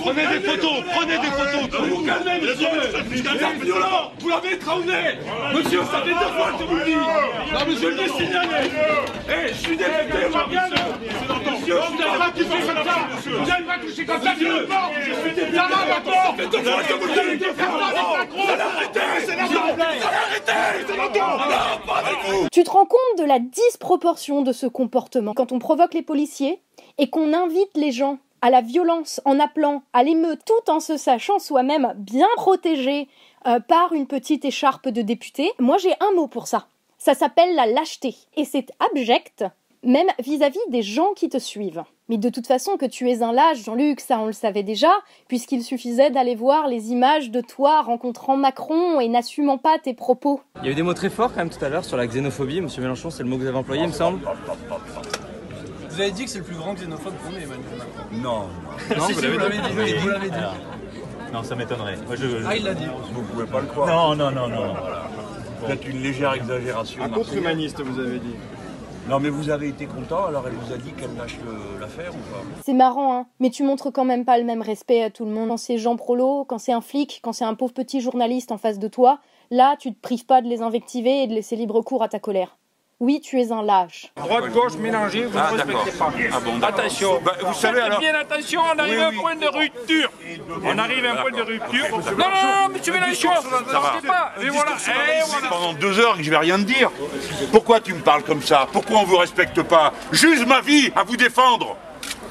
Prenez 0.00 0.26
des 0.26 0.40
photos, 0.40 0.82
prenez 0.94 1.18
des 1.18 1.26
photos. 1.26 1.88
Vous 1.88 2.04
calmez, 2.04 2.40
monsieur. 2.40 2.68
Violent. 3.62 4.12
Vous 4.18 4.28
l'avez. 4.28 4.58
Monsieur, 5.54 5.80
ça 5.84 6.02
fait 6.02 6.10
deux 6.10 6.32
fois 6.36 6.52
que 6.52 6.58
je 6.60 6.64
vous 6.64 6.76
le 6.76 6.84
dis. 6.84 6.94
Non, 6.94 7.66
monsieur 7.66 7.90
le 7.90 8.08
signaler. 8.08 8.70
Eh, 9.28 9.48
je 9.48 9.54
suis 9.54 9.76
député, 9.76 10.28
moi, 10.30 10.46
bien. 10.48 10.62
Monsieur, 10.68 11.76
vous 11.90 11.98
n'avez 11.98 12.18
pas 12.18 12.30
touché 12.30 12.60
comme 12.66 12.84
ça. 12.84 12.96
Vous 13.24 13.46
n'avez 13.46 13.64
pas 13.64 13.78
touché 13.78 14.04
comme 14.04 14.22
ça, 14.22 14.34
le 14.38 14.66
mort. 14.66 14.90
Je 15.00 15.12
suis 15.12 15.34
député. 15.34 15.56
Ça 15.56 15.62
va. 15.62 15.76
Ça 15.76 16.34
fait 16.36 16.46
deux 16.46 16.62
fois 16.62 16.82
que 16.82 16.92
vous 16.94 17.06
le 17.06 17.36
dis. 17.36 17.44
Arrêtez, 18.64 19.00
c'est 19.26 19.36
la 19.36 19.42
Arrêtez, 19.44 20.86
c'est 20.86 20.96
l'entend. 20.96 21.38
Non, 21.38 21.86
pas 21.86 21.98
avec 21.98 22.18
vous. 22.26 22.48
Tu 22.52 22.64
te 22.64 22.70
rends 22.70 22.86
compte 22.86 23.18
de 23.18 23.24
la 23.24 23.38
disproportion 23.38 24.42
de 24.42 24.52
ce 24.52 24.66
comportement? 24.66 25.32
Quand 25.34 25.52
on 25.54 25.60
provoque 25.60 25.94
les 25.94 26.02
policiers 26.02 26.60
et 26.98 27.08
qu'on 27.08 27.32
invite 27.32 27.76
les 27.76 27.92
gens 27.92 28.18
à 28.42 28.50
la 28.50 28.60
violence 28.60 29.20
en 29.24 29.38
appelant 29.38 29.84
à 29.92 30.02
l'émeute 30.02 30.40
tout 30.44 30.68
en 30.68 30.80
se 30.80 30.96
sachant 30.96 31.38
soi-même 31.38 31.94
bien 31.96 32.26
protégé 32.34 33.06
euh, 33.46 33.60
par 33.60 33.92
une 33.92 34.08
petite 34.08 34.44
écharpe 34.44 34.88
de 34.88 35.00
député. 35.00 35.52
Moi 35.60 35.78
j'ai 35.78 35.94
un 36.00 36.12
mot 36.16 36.26
pour 36.26 36.48
ça. 36.48 36.66
Ça 36.98 37.14
s'appelle 37.14 37.54
la 37.54 37.66
lâcheté. 37.66 38.16
Et 38.36 38.44
c'est 38.44 38.72
abject, 38.80 39.44
même 39.84 40.08
vis-à-vis 40.18 40.58
des 40.70 40.82
gens 40.82 41.12
qui 41.14 41.28
te 41.28 41.38
suivent. 41.38 41.84
Mais 42.08 42.18
de 42.18 42.28
toute 42.28 42.46
façon, 42.46 42.76
que 42.76 42.84
tu 42.84 43.08
es 43.08 43.22
un 43.22 43.32
lâche, 43.32 43.64
Jean-Luc, 43.64 44.00
ça 44.00 44.18
on 44.18 44.26
le 44.26 44.32
savait 44.32 44.62
déjà, 44.62 44.90
puisqu'il 45.26 45.62
suffisait 45.62 46.10
d'aller 46.10 46.34
voir 46.34 46.68
les 46.68 46.90
images 46.90 47.30
de 47.30 47.40
toi 47.40 47.80
rencontrant 47.80 48.36
Macron 48.36 49.00
et 49.00 49.08
n'assumant 49.08 49.56
pas 49.56 49.78
tes 49.78 49.94
propos. 49.94 50.40
Il 50.62 50.66
y 50.66 50.68
a 50.68 50.72
eu 50.72 50.74
des 50.74 50.82
mots 50.82 50.94
très 50.94 51.10
forts 51.10 51.32
quand 51.32 51.38
même 51.38 51.50
tout 51.50 51.64
à 51.64 51.68
l'heure 51.70 51.84
sur 51.84 51.96
la 51.96 52.06
xénophobie. 52.06 52.60
Monsieur 52.60 52.82
Mélenchon, 52.82 53.08
c'est 53.10 53.22
le 53.22 53.28
mot 53.28 53.36
que 53.36 53.42
vous 53.42 53.48
avez 53.48 53.58
employé, 53.58 53.82
il 53.82 53.88
me 53.88 53.92
semble. 53.92 54.20
Vous 55.94 56.00
avez 56.00 56.10
dit 56.10 56.24
que 56.24 56.30
c'est 56.30 56.38
le 56.38 56.44
plus 56.44 56.56
grand 56.56 56.74
xénophobe 56.74 57.14
qu'on 57.24 57.30
ait, 57.36 57.42
Emmanuel 57.42 57.64
Macron. 57.78 58.04
Non. 58.20 58.48
Non, 58.98 59.06
Si, 59.06 59.12
vous 59.12 59.20
si, 59.20 59.26
l'avez 59.26 59.58
dit. 59.58 59.94
Vous 60.00 60.08
l'avez 60.08 60.30
dit. 60.30 60.36
Non, 61.32 61.42
ça 61.44 61.54
m'étonnerait. 61.54 61.96
Moi, 62.06 62.16
je- 62.16 62.26
je- 62.26 62.44
Ah, 62.46 62.56
il 62.56 62.64
l'a 62.64 62.74
dit. 62.74 62.84
Vous 63.12 63.22
pouvez 63.22 63.46
pas 63.46 63.60
le 63.60 63.66
croire. 63.68 63.86
Non, 63.86 64.16
non, 64.16 64.30
non, 64.32 64.48
non. 64.48 64.66
non. 64.66 64.74
Peut-être 65.64 65.86
une 65.88 66.02
légère 66.02 66.32
exagération. 66.34 67.02
Un 67.02 67.08
contre-humaniste, 67.10 67.80
vous 67.80 68.00
avez 68.00 68.18
dit. 68.18 68.34
Non, 69.08 69.20
mais 69.20 69.28
vous 69.28 69.50
avez 69.50 69.68
été 69.68 69.86
content, 69.86 70.24
alors 70.26 70.44
elle 70.48 70.54
vous 70.54 70.72
a 70.72 70.76
dit 70.78 70.90
qu'elle 70.92 71.14
lâche 71.16 71.36
l'affaire 71.78 72.10
ou 72.10 72.18
pas? 72.32 72.42
C'est 72.64 72.72
marrant, 72.72 73.14
hein, 73.18 73.26
mais 73.38 73.50
tu 73.50 73.62
montres 73.62 73.92
quand 73.92 74.04
même 74.06 74.24
pas 74.24 74.38
le 74.38 74.44
même 74.44 74.62
respect 74.62 75.02
à 75.02 75.10
tout 75.10 75.26
le 75.26 75.30
monde. 75.30 75.48
Quand 75.50 75.58
c'est 75.58 75.76
Jean 75.78 75.94
Prolo, 75.96 76.44
quand 76.46 76.58
c'est 76.58 76.72
un 76.72 76.80
flic, 76.80 77.20
quand 77.22 77.32
c'est 77.34 77.44
un 77.44 77.54
pauvre 77.54 77.72
petit 77.74 78.00
journaliste 78.00 78.50
en 78.50 78.56
face 78.58 78.78
de 78.78 78.88
toi, 78.88 79.18
là, 79.50 79.76
tu 79.78 79.92
te 79.94 80.00
prives 80.00 80.24
pas 80.24 80.40
de 80.42 80.48
les 80.48 80.62
invectiver 80.62 81.22
et 81.22 81.26
de 81.26 81.34
laisser 81.34 81.54
libre 81.54 81.82
cours 81.82 82.02
à 82.02 82.08
ta 82.08 82.18
colère. 82.18 82.56
Oui, 83.00 83.20
tu 83.20 83.40
es 83.40 83.50
un 83.50 83.62
lâche. 83.62 84.06
Droite-gauche 84.16 84.74
mélangée, 84.78 85.24
vous 85.24 85.36
Ah, 85.36 85.50
ne 85.52 85.58
d'accord. 85.58 85.82
respectez 85.84 85.98
pas. 85.98 86.12
Ah 86.32 86.40
bon. 86.40 86.62
Attention. 86.62 87.20
Bah, 87.24 87.32
vous 87.44 87.52
savez, 87.54 87.80
alors- 87.80 87.98
bien 87.98 88.14
attention, 88.14 88.60
on 88.74 88.78
arrive 88.78 88.94
Oui, 88.98 89.02
à 89.02 89.08
un 89.08 89.12
point 89.20 89.34
de 89.34 89.46
rupture. 89.46 90.10
On 90.64 90.78
arrive 90.78 91.04
à 91.04 91.12
un 91.12 91.16
point 91.16 91.30
de 91.32 91.42
rupture. 91.42 91.86
Non, 91.90 91.98
non, 91.98 92.68
non, 92.68 92.68
monsieur 92.72 92.92
Mélenchon, 92.92 93.30
Ça 93.34 94.00
ne 94.00 94.06
pas. 94.06 94.32
Et 94.40 94.48
voilà. 94.48 94.70
Et 94.72 94.74
C'est 94.78 94.92
voilà. 95.30 95.48
pendant 95.48 95.72
deux 95.72 95.98
heures 95.98 96.16
que 96.16 96.22
je 96.22 96.30
vais 96.30 96.36
rien 96.38 96.56
te 96.56 96.62
dire. 96.62 96.90
Pourquoi 97.50 97.80
tu 97.80 97.92
me 97.94 98.00
parles 98.00 98.22
comme 98.22 98.42
ça? 98.42 98.68
Pourquoi 98.72 98.98
on 99.00 99.04
vous 99.04 99.16
respecte 99.18 99.60
pas? 99.62 99.92
Juge 100.12 100.46
ma 100.46 100.60
vie 100.60 100.92
à 100.94 101.02
vous 101.02 101.16
défendre 101.16 101.76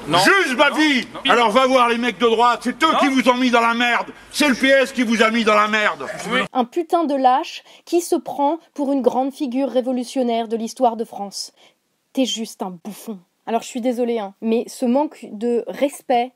Juge 0.08 0.56
ma 0.58 0.70
vie. 0.72 1.08
Alors 1.30 1.50
va 1.52 1.66
voir 1.66 1.88
les 1.88 1.98
mecs 1.98 2.18
de 2.18 2.28
droite, 2.28 2.62
c'est 2.64 2.84
eux 2.84 2.96
qui 3.00 3.08
vous 3.08 3.30
ont 3.30 3.38
mis 3.38 3.52
dans 3.52 3.62
la 3.62 3.74
merde. 3.74 4.08
C'est 4.32 4.50
le 4.50 4.56
PS 4.56 4.92
qui 4.92 5.04
vous 5.04 5.24
a 5.24 5.32
mis 5.32 5.44
dans 5.44 5.56
la 5.56 5.68
merde. 5.68 6.06
Un 6.52 6.66
putain 6.66 7.06
de 7.06 7.16
lâche 7.16 7.64
qui 7.86 8.02
se 8.02 8.16
prend 8.16 8.60
pour 8.74 8.92
une 8.92 9.02
grande 9.02 9.34
figure 9.34 9.70
révolutionnaire 9.70 10.48
de 10.48 10.58
l'histoire 10.58 10.98
de 10.98 11.06
France. 11.06 11.54
T'es 12.12 12.26
juste 12.26 12.62
un 12.62 12.78
bouffon. 12.84 13.20
Alors 13.46 13.62
je 13.62 13.68
suis 13.68 13.82
désolée, 13.82 14.20
hein, 14.20 14.34
mais 14.42 14.66
ce 14.68 14.86
manque 14.86 15.26
de 15.32 15.64
respect, 15.68 16.32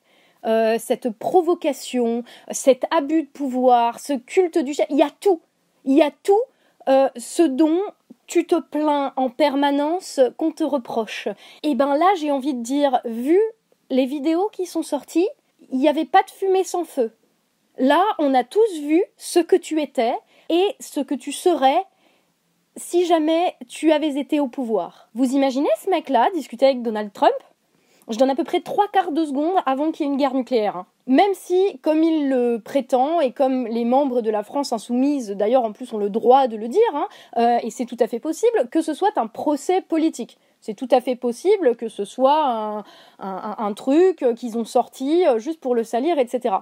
euh, 0.46 0.78
cette 0.80 1.10
provocation, 1.10 2.24
cet 2.52 2.86
abus 2.92 3.24
de 3.24 3.28
pouvoir, 3.28 4.00
ce 4.00 4.14
culte 4.14 4.58
du 4.58 4.74
chef, 4.74 4.88
il 4.90 4.98
y 4.98 5.04
a 5.04 5.10
tout. 5.10 5.42
Il 5.86 5.96
y 5.96 6.02
a 6.02 6.12
tout 6.24 6.42
euh, 6.90 7.10
ce 7.18 7.44
dont 7.44 7.82
tu 8.28 8.46
te 8.46 8.60
plains 8.60 9.14
en 9.16 9.30
permanence 9.30 10.20
qu'on 10.38 10.52
te 10.52 10.64
reproche. 10.64 11.30
Et 11.64 11.76
ben 11.76 11.96
là, 11.96 12.08
j'ai 12.20 12.32
envie 12.32 12.54
de 12.54 12.62
dire, 12.62 13.00
vu 13.06 13.40
les 13.90 14.06
vidéos 14.06 14.50
qui 14.52 14.66
sont 14.66 14.84
sorties, 14.84 15.28
il 15.72 15.80
n'y 15.80 15.90
avait 15.90 16.06
pas 16.06 16.24
de 16.24 16.30
fumée 16.30 16.64
sans 16.64 16.84
feu. 16.84 17.12
Là, 17.78 18.04
on 18.20 18.34
a 18.34 18.44
tous 18.44 18.80
vu 18.82 19.04
ce 19.18 19.40
que 19.40 19.56
tu 19.56 19.82
étais 19.82 20.14
et 20.50 20.76
ce 20.80 21.00
que 21.00 21.16
tu 21.16 21.32
serais 21.32 21.84
si 22.76 23.06
jamais 23.06 23.56
tu 23.68 23.92
avais 23.92 24.18
été 24.20 24.40
au 24.40 24.48
pouvoir. 24.48 25.10
Vous 25.14 25.34
imaginez 25.34 25.70
ce 25.84 25.90
mec-là 25.90 26.30
discuter 26.34 26.66
avec 26.66 26.82
Donald 26.82 27.12
Trump? 27.12 27.34
Je 28.10 28.18
donne 28.18 28.30
à 28.30 28.36
peu 28.36 28.46
près 28.46 28.62
trois 28.62 28.88
quarts 28.88 29.12
de 29.12 29.26
seconde 29.26 29.56
avant 29.66 29.92
qu'il 29.92 30.06
y 30.06 30.10
ait 30.10 30.12
une 30.12 30.18
guerre 30.18 30.34
nucléaire. 30.34 30.78
hein. 30.78 30.86
Même 31.08 31.34
si, 31.34 31.80
comme 31.82 32.04
il 32.04 32.30
le 32.30 32.60
prétend, 32.64 33.20
et 33.20 33.32
comme 33.32 33.68
les 33.68 33.84
membres 33.84 34.22
de 34.22 34.30
la 34.30 34.44
France 34.44 34.72
insoumise, 34.72 35.32
d'ailleurs 35.32 35.64
en 35.64 35.74
plus 35.74 35.92
ont 35.92 35.98
le 35.98 36.10
droit 36.10 36.48
de 36.48 36.56
le 36.56 36.68
dire, 36.68 36.82
hein, 36.94 37.08
euh, 37.38 37.60
et 37.64 37.70
c'est 37.70 37.86
tout 37.86 37.98
à 38.00 38.08
fait 38.08 38.20
possible, 38.20 38.70
que 38.72 38.82
ce 38.82 38.94
soit 38.94 39.18
un 39.18 39.28
procès 39.28 39.82
politique. 39.82 40.38
C'est 40.62 40.74
tout 40.74 40.88
à 40.92 41.02
fait 41.02 41.16
possible 41.16 41.76
que 41.76 41.88
ce 41.88 42.06
soit 42.06 42.84
un, 43.20 43.74
truc 43.74 44.26
qu'ils 44.36 44.58
ont 44.58 44.66
sorti 44.66 45.26
euh, 45.26 45.40
juste 45.40 45.60
pour 45.60 45.76
le 45.76 45.84
salir, 45.84 46.18
etc. 46.18 46.56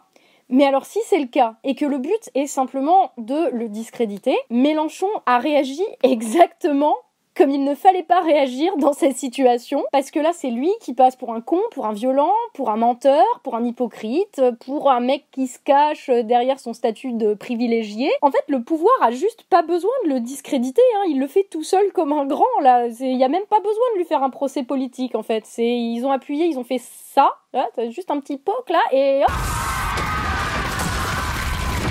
Mais 0.50 0.66
alors 0.66 0.86
si 0.86 1.00
c'est 1.06 1.20
le 1.20 1.28
cas 1.28 1.56
et 1.64 1.76
que 1.76 1.86
le 1.86 1.98
but 1.98 2.30
est 2.36 2.48
simplement 2.48 3.12
de 3.18 3.50
le 3.52 3.68
discréditer, 3.70 4.38
Mélenchon 4.50 5.10
a 5.26 5.40
réagi 5.40 5.82
exactement 6.04 6.96
comme 7.36 7.50
il 7.50 7.64
ne 7.64 7.76
fallait 7.76 8.04
pas 8.04 8.22
réagir 8.22 8.78
dans 8.78 8.94
cette 8.94 9.18
situation, 9.18 9.84
parce 9.92 10.12
que 10.12 10.20
là 10.20 10.32
c'est 10.34 10.50
lui 10.50 10.72
qui 10.82 10.94
passe 10.94 11.16
pour 11.16 11.34
un 11.34 11.42
con, 11.42 11.60
pour 11.72 11.86
un 11.86 11.94
violent, 11.94 12.34
pour 12.54 12.70
un 12.70 12.78
menteur, 12.78 13.24
pour 13.44 13.56
un 13.56 13.64
hypocrite, 13.64 14.42
pour 14.66 14.90
un 14.90 15.00
mec 15.00 15.26
qui 15.32 15.48
se 15.48 15.60
cache 15.60 16.10
derrière 16.10 16.60
son 16.60 16.74
statut 16.74 17.14
de 17.14 17.34
privilégié. 17.34 18.10
En 18.22 18.32
fait, 18.32 18.44
le 18.48 18.64
pouvoir 18.64 18.94
a 19.02 19.12
juste 19.12 19.44
pas 19.50 19.62
besoin 19.62 19.92
de 20.06 20.10
le 20.10 20.20
discréditer, 20.20 20.82
hein. 20.98 21.04
il 21.10 21.20
le 21.20 21.28
fait 21.28 21.48
tout 21.50 21.64
seul 21.64 21.92
comme 21.94 22.14
un 22.14 22.26
grand, 22.26 22.46
là. 22.62 22.88
Il 22.88 23.18
y 23.18 23.24
a 23.24 23.30
même 23.30 23.46
pas 23.50 23.60
besoin 23.60 23.86
de 23.94 24.00
lui 24.00 24.06
faire 24.06 24.24
un 24.24 24.30
procès 24.30 24.64
politique, 24.64 25.16
en 25.16 25.24
fait. 25.24 25.46
C'est, 25.46 25.78
ils 25.78 26.04
ont 26.06 26.12
appuyé, 26.12 26.46
ils 26.46 26.58
ont 26.58 26.64
fait 26.64 26.82
ça, 26.82 27.32
là, 27.54 27.70
juste 27.90 28.12
un 28.12 28.20
petit 28.20 28.38
poke, 28.38 28.70
là, 28.70 28.82
et 28.92 29.24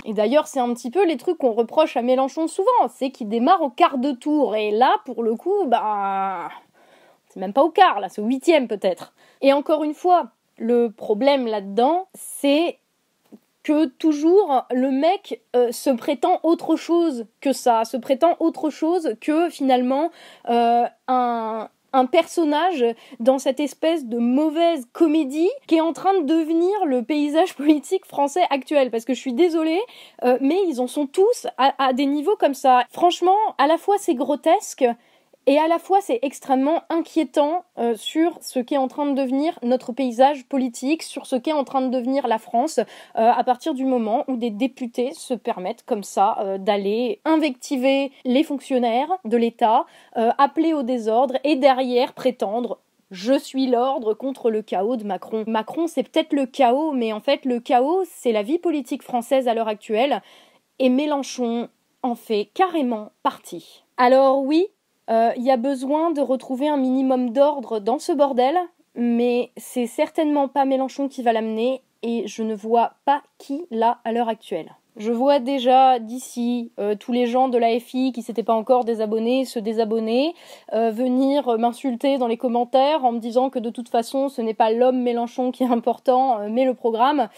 et 0.05 0.13
d'ailleurs, 0.13 0.47
c'est 0.47 0.61
un 0.61 0.73
petit 0.75 0.91
peu 0.91 1.07
les 1.07 1.17
trucs 1.17 1.39
qu'on 1.39 1.53
reproche 1.53 1.97
à 1.97 2.03
Mélenchon 2.03 2.47
souvent, 2.47 2.89
c'est 2.95 3.11
qu'il 3.11 3.29
démarre 3.29 3.63
au 3.63 3.71
quart 3.71 3.99
de 3.99 4.13
tour. 4.13 4.55
Et 4.55 4.71
là, 4.71 4.97
pour 5.05 5.23
le 5.23 5.35
coup, 5.35 5.65
bah. 5.67 6.51
C'est 7.29 7.41
même 7.41 7.53
pas 7.53 7.65
au 7.65 7.71
quart, 7.71 7.99
là, 7.99 8.09
c'est 8.09 8.21
au 8.21 8.27
huitième 8.27 8.69
peut-être. 8.69 9.13
Et 9.41 9.53
encore 9.53 9.83
une 9.83 9.95
fois, 9.95 10.29
le 10.57 10.91
problème 10.91 11.47
là-dedans, 11.47 12.07
c'est 12.15 12.79
que 13.65 13.87
toujours 13.87 14.67
le 14.71 14.91
mec 14.91 15.43
euh, 15.57 15.73
se 15.73 15.91
prétend 15.91 16.39
autre 16.43 16.77
chose 16.77 17.27
que 17.41 17.53
ça, 17.53 17.85
se 17.85 17.97
prétend 17.97 18.37
autre 18.39 18.71
chose 18.71 19.17
que 19.21 19.49
finalement 19.49 20.11
euh, 20.49 20.85
un, 21.09 21.69
un 21.95 22.07
personnage 22.07 22.85
dans 23.21 23.39
cette 23.39 23.61
espèce 23.61 24.05
de 24.05 24.19
mauvaise 24.19 24.87
comédie 24.93 25.51
qui 25.67 25.77
est 25.77 25.81
en 25.81 25.93
train 25.93 26.21
de 26.21 26.27
devenir 26.27 26.85
le 26.85 27.03
paysage 27.03 27.55
politique 27.57 28.05
français 28.05 28.43
actuel. 28.51 28.91
Parce 28.91 29.05
que 29.05 29.15
je 29.15 29.21
suis 29.21 29.33
désolée, 29.33 29.81
euh, 30.25 30.39
mais 30.41 30.59
ils 30.69 30.81
en 30.81 30.87
sont 30.87 31.07
tous 31.07 31.47
à, 31.57 31.75
à 31.83 31.93
des 31.93 32.07
niveaux 32.07 32.37
comme 32.37 32.55
ça. 32.55 32.85
Franchement, 32.91 33.37
à 33.59 33.67
la 33.67 33.79
fois 33.79 33.97
c'est 33.99 34.15
grotesque. 34.15 34.85
Et 35.47 35.59
à 35.59 35.69
la 35.69 35.79
fois, 35.79 36.01
c'est 36.01 36.21
extrêmement 36.23 36.83
inquiétant 36.89 37.65
euh, 37.79 37.95
sur 37.97 38.39
ce 38.41 38.61
qu'est 38.61 38.79
en 38.79 38.89
train 38.89 39.05
de 39.05 39.15
devenir 39.15 39.59
notre 39.63 39.93
paysage 39.93 40.47
politique, 40.47 41.03
sur 41.03 41.27
ce 41.27 41.37
qu'est 41.37 41.53
en 41.53 41.65
train 41.65 41.83
de 41.83 41.91
devenir 41.91 42.27
la 42.27 42.39
France, 42.39 42.79
euh, 42.79 42.85
à 43.15 43.45
partir 43.45 43.75
du 43.75 43.85
moment 43.85 44.25
où 44.27 44.37
des 44.37 44.49
députés 44.49 45.13
se 45.13 45.35
permettent 45.35 45.85
comme 45.85 46.03
ça 46.03 46.39
euh, 46.41 46.57
d'aller 46.57 47.21
invectiver 47.27 48.11
les 48.25 48.43
fonctionnaires 48.43 49.11
de 49.25 49.37
l'État, 49.37 49.85
appeler 50.15 50.73
au 50.73 50.83
désordre 50.83 51.37
et 51.45 51.57
derrière 51.57 52.13
prétendre 52.15 52.79
Je 53.11 53.39
suis 53.39 53.67
l'ordre 53.67 54.15
contre 54.15 54.51
le 54.51 54.63
chaos 54.63 54.97
de 54.97 55.05
Macron. 55.05 55.45
Macron, 55.47 55.87
c'est 55.87 56.03
peut-être 56.03 56.33
le 56.33 56.47
chaos, 56.47 56.93
mais 56.93 57.13
en 57.13 57.21
fait, 57.21 57.45
le 57.45 57.61
chaos, 57.61 58.05
c'est 58.07 58.33
la 58.33 58.43
vie 58.43 58.59
politique 58.59 59.03
française 59.03 59.49
à 59.49 59.55
l'heure 59.55 59.69
actuelle. 59.69 60.23
Et 60.79 60.89
Mélenchon 60.89 61.69
en 62.03 62.15
fait 62.15 62.51
carrément 62.55 63.13
partie. 63.23 63.85
Alors 63.97 64.43
oui, 64.43 64.69
il 65.09 65.43
y 65.43 65.51
a 65.51 65.57
besoin 65.57 66.11
de 66.11 66.21
retrouver 66.21 66.69
un 66.69 66.77
minimum 66.77 67.31
d'ordre 67.31 67.79
dans 67.79 67.99
ce 67.99 68.13
bordel, 68.13 68.57
mais 68.95 69.51
c'est 69.57 69.87
certainement 69.87 70.49
pas 70.49 70.65
Mélenchon 70.65 71.09
qui 71.09 71.23
va 71.23 71.33
l'amener, 71.33 71.83
et 72.03 72.27
je 72.27 72.43
ne 72.43 72.55
vois 72.55 72.93
pas 73.05 73.23
qui 73.39 73.67
l'a 73.71 73.99
à 74.05 74.13
l'heure 74.13 74.29
actuelle. 74.29 74.75
Je 74.97 75.11
vois 75.11 75.41
déjà 75.41 75.99
d'ici 75.99 76.71
euh, 76.79 76.95
tous 76.95 77.11
les 77.11 77.27
gens 77.27 77.49
de 77.49 77.59
la 77.59 77.81
FI 77.81 78.13
qui 78.13 78.23
s'étaient 78.23 78.45
pas 78.45 78.55
encore 78.55 78.85
désabonnés 78.85 79.45
se 79.45 79.59
désabonner, 79.59 80.35
euh, 80.73 80.91
venir 80.91 81.59
m'insulter 81.59 82.17
dans 82.17 82.29
les 82.29 82.37
commentaires 82.37 83.05
en 83.05 83.11
me 83.11 83.19
disant 83.19 83.51
que 83.51 83.59
de 83.59 83.71
toute 83.71 83.89
façon 83.89 84.29
ce 84.29 84.41
n'est 84.41 84.55
pas 84.55 84.71
l'homme 84.71 85.03
Mélenchon 85.03 85.51
qui 85.51 85.65
est 85.65 85.69
important, 85.69 86.39
euh, 86.39 86.49
mais 86.49 86.65
le 86.65 86.75
programme. 86.75 87.29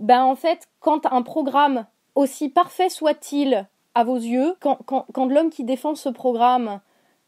Ben 0.00 0.24
en 0.24 0.34
fait, 0.34 0.68
quand 0.80 1.06
un 1.10 1.22
programme, 1.22 1.86
aussi 2.14 2.50
parfait 2.50 2.90
soit-il 2.90 3.66
à 3.96 4.04
vos 4.04 4.16
yeux, 4.16 4.54
quand, 4.60 4.78
quand, 4.84 5.06
quand 5.14 5.26
l'homme 5.26 5.48
qui 5.48 5.64
défend 5.64 5.94
ce 5.94 6.10
programme, 6.10 6.80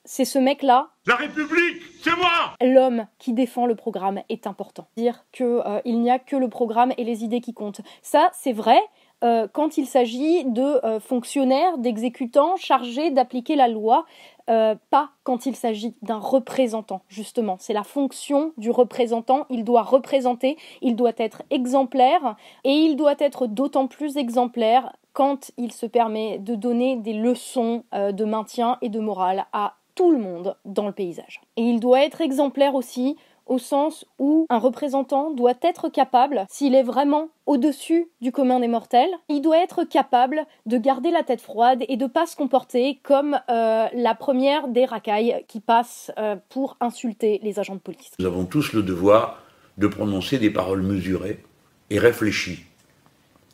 c'est 0.05 0.27
ce 0.27 0.39
mec-là. 0.39 0.91
La 1.07 1.17
République, 1.17 1.83
c'est 2.03 2.15
moi 2.15 2.55
L'homme 2.61 3.07
qui 3.19 3.33
défend 3.33 3.65
le 3.65 3.75
programme 3.75 4.21
est 4.29 4.47
important. 4.47 4.87
Dire 4.97 5.25
qu'il 5.33 5.63
il 5.87 6.01
n'y 6.01 6.11
a 6.11 6.19
que 6.19 6.37
le 6.37 6.49
programme 6.49 6.93
et 6.99 7.05
les 7.05 7.25
idées 7.25 7.41
qui 7.41 7.55
comptent. 7.55 7.81
Ça, 8.03 8.31
c'est 8.35 8.53
vrai, 8.53 8.79
euh, 9.25 9.49
quand 9.53 9.79
il 9.79 9.87
s'agit 9.87 10.45
de 10.45 10.85
euh, 10.85 11.01
fonctionnaires, 11.01 11.79
d'exécutants 11.79 12.57
chargés 12.57 13.11
d'appliquer 13.11 13.57
la 13.57 13.67
loi, 13.67 14.05
euh, 14.49 14.77
pas 14.91 15.11
quand 15.25 15.47
il 15.47 15.57
s'agit 15.57 15.95
d'un 16.03 16.19
représentant, 16.19 17.03
justement. 17.09 17.57
C'est 17.59 17.73
la 17.73 17.83
fonction 17.83 18.53
du 18.59 18.71
représentant. 18.71 19.47
Il 19.51 19.65
doit 19.65 19.83
représenter, 19.83 20.57
il 20.83 20.97
doit 20.97 21.13
être 21.17 21.43
exemplaire, 21.51 22.37
et 22.65 22.73
il 22.73 22.97
doit 22.97 23.17
être 23.19 23.47
d'autant 23.47 23.89
plus 23.89 24.17
exemplaire 24.17 24.93
quand 25.19 25.51
il 25.57 25.73
se 25.73 25.85
permet 25.85 26.39
de 26.39 26.55
donner 26.55 26.95
des 26.95 27.13
leçons 27.13 27.83
de 27.93 28.25
maintien 28.25 28.79
et 28.83 28.89
de 28.89 29.01
morale 29.01 29.47
à 29.53 29.75
tout 29.97 30.13
le 30.13 30.19
monde 30.19 30.55
dans 30.65 30.87
le 30.87 30.93
paysage. 30.93 31.41
Et 31.57 31.63
il 31.63 31.81
doit 31.81 32.05
être 32.05 32.21
exemplaire 32.21 32.77
aussi 32.77 33.17
au 33.49 33.59
sens 33.59 34.05
où 34.21 34.47
un 34.49 34.59
représentant 34.59 35.33
doit 35.33 35.55
être 35.63 35.89
capable, 35.89 36.47
s'il 36.49 36.77
est 36.77 36.85
vraiment 36.85 37.31
au-dessus 37.47 38.09
du 38.21 38.31
commun 38.31 38.61
des 38.61 38.69
mortels, 38.69 39.11
il 39.29 39.41
doit 39.41 39.59
être 39.59 39.83
capable 39.83 40.47
de 40.67 40.79
garder 40.79 41.11
la 41.11 41.25
tête 41.25 41.41
froide 41.41 41.83
et 41.89 41.97
de 41.97 42.07
pas 42.07 42.27
se 42.27 42.37
comporter 42.37 43.01
comme 43.03 43.41
euh, 43.51 43.89
la 43.93 44.15
première 44.15 44.69
des 44.69 44.85
racailles 44.85 45.45
qui 45.49 45.59
passe 45.59 46.13
euh, 46.19 46.37
pour 46.49 46.77
insulter 46.81 47.41
les 47.43 47.59
agents 47.59 47.75
de 47.75 47.81
police. 47.81 48.13
Nous 48.21 48.27
avons 48.27 48.45
tous 48.45 48.73
le 48.73 48.85
devoir 48.85 49.43
de 49.79 49.89
prononcer 49.89 50.39
des 50.39 50.51
paroles 50.51 50.83
mesurées 50.83 51.43
et 51.91 51.99
réfléchies 51.99 52.65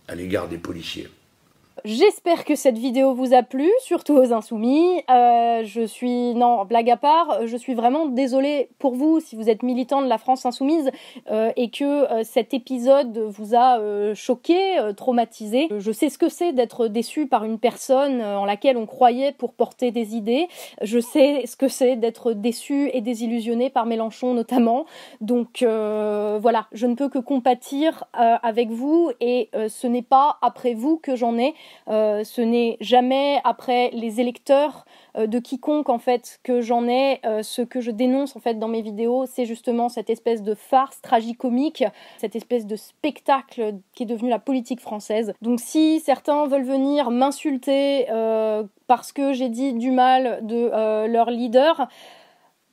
à 0.08 0.14
l'égard 0.14 0.48
des 0.48 0.58
policiers. 0.58 1.08
J'espère 1.84 2.44
que 2.44 2.54
cette 2.54 2.78
vidéo 2.78 3.14
vous 3.14 3.34
a 3.34 3.42
plu, 3.42 3.68
surtout 3.80 4.14
aux 4.14 4.32
insoumis. 4.32 5.02
Euh, 5.10 5.64
je 5.64 5.84
suis, 5.84 6.34
non, 6.34 6.64
blague 6.64 6.88
à 6.88 6.96
part, 6.96 7.46
je 7.46 7.56
suis 7.56 7.74
vraiment 7.74 8.06
désolée 8.06 8.68
pour 8.78 8.94
vous 8.94 9.18
si 9.18 9.34
vous 9.34 9.50
êtes 9.50 9.64
militant 9.64 10.00
de 10.00 10.06
la 10.06 10.16
France 10.16 10.46
insoumise 10.46 10.90
euh, 11.30 11.50
et 11.56 11.70
que 11.70 11.84
euh, 11.84 12.22
cet 12.22 12.54
épisode 12.54 13.18
vous 13.18 13.56
a 13.56 13.80
euh, 13.80 14.14
choqué, 14.14 14.78
euh, 14.78 14.92
traumatisé. 14.92 15.68
Je 15.76 15.90
sais 15.90 16.10
ce 16.10 16.16
que 16.16 16.28
c'est 16.28 16.52
d'être 16.52 16.86
déçu 16.86 17.26
par 17.26 17.44
une 17.44 17.58
personne 17.58 18.22
en 18.22 18.44
laquelle 18.44 18.76
on 18.76 18.86
croyait 18.86 19.32
pour 19.32 19.52
porter 19.52 19.90
des 19.90 20.14
idées. 20.14 20.46
Je 20.80 21.00
sais 21.00 21.44
ce 21.44 21.56
que 21.56 21.66
c'est 21.68 21.96
d'être 21.96 22.34
déçu 22.34 22.88
et 22.94 23.00
désillusionné 23.00 23.68
par 23.68 23.84
Mélenchon 23.84 24.32
notamment. 24.32 24.86
Donc 25.20 25.62
voilà, 25.62 26.66
je 26.72 26.86
ne 26.86 26.94
peux 26.94 27.08
que 27.08 27.18
compatir 27.18 28.04
avec 28.12 28.70
vous 28.70 29.10
et 29.20 29.50
ce 29.68 29.86
n'est 29.86 30.02
pas 30.02 30.38
après 30.40 30.74
vous 30.74 30.98
que 30.98 31.16
j'en 31.16 31.36
ai. 31.36 31.54
Euh, 31.88 32.24
ce 32.24 32.40
n'est 32.40 32.76
jamais 32.80 33.40
après 33.44 33.90
les 33.92 34.20
électeurs 34.20 34.86
euh, 35.16 35.26
de 35.26 35.38
quiconque 35.38 35.90
en 35.90 35.98
fait 35.98 36.40
que 36.42 36.60
j'en 36.60 36.88
ai. 36.88 37.20
Euh, 37.26 37.42
ce 37.42 37.62
que 37.62 37.80
je 37.80 37.90
dénonce 37.90 38.36
en 38.36 38.40
fait 38.40 38.58
dans 38.58 38.68
mes 38.68 38.82
vidéos, 38.82 39.26
c'est 39.26 39.44
justement 39.44 39.88
cette 39.88 40.10
espèce 40.10 40.42
de 40.42 40.54
farce 40.54 41.00
tragicomique, 41.02 41.84
cette 42.18 42.36
espèce 42.36 42.66
de 42.66 42.76
spectacle 42.76 43.74
qui 43.94 44.04
est 44.04 44.06
devenu 44.06 44.30
la 44.30 44.38
politique 44.38 44.80
française. 44.80 45.34
Donc 45.42 45.60
si 45.60 46.00
certains 46.00 46.46
veulent 46.46 46.64
venir 46.64 47.10
m'insulter 47.10 48.06
parce 48.86 49.12
que 49.12 49.32
j'ai 49.32 49.48
dit 49.48 49.72
du 49.74 49.90
mal 49.90 50.40
de 50.42 51.06
leur 51.06 51.30
leader, 51.30 51.88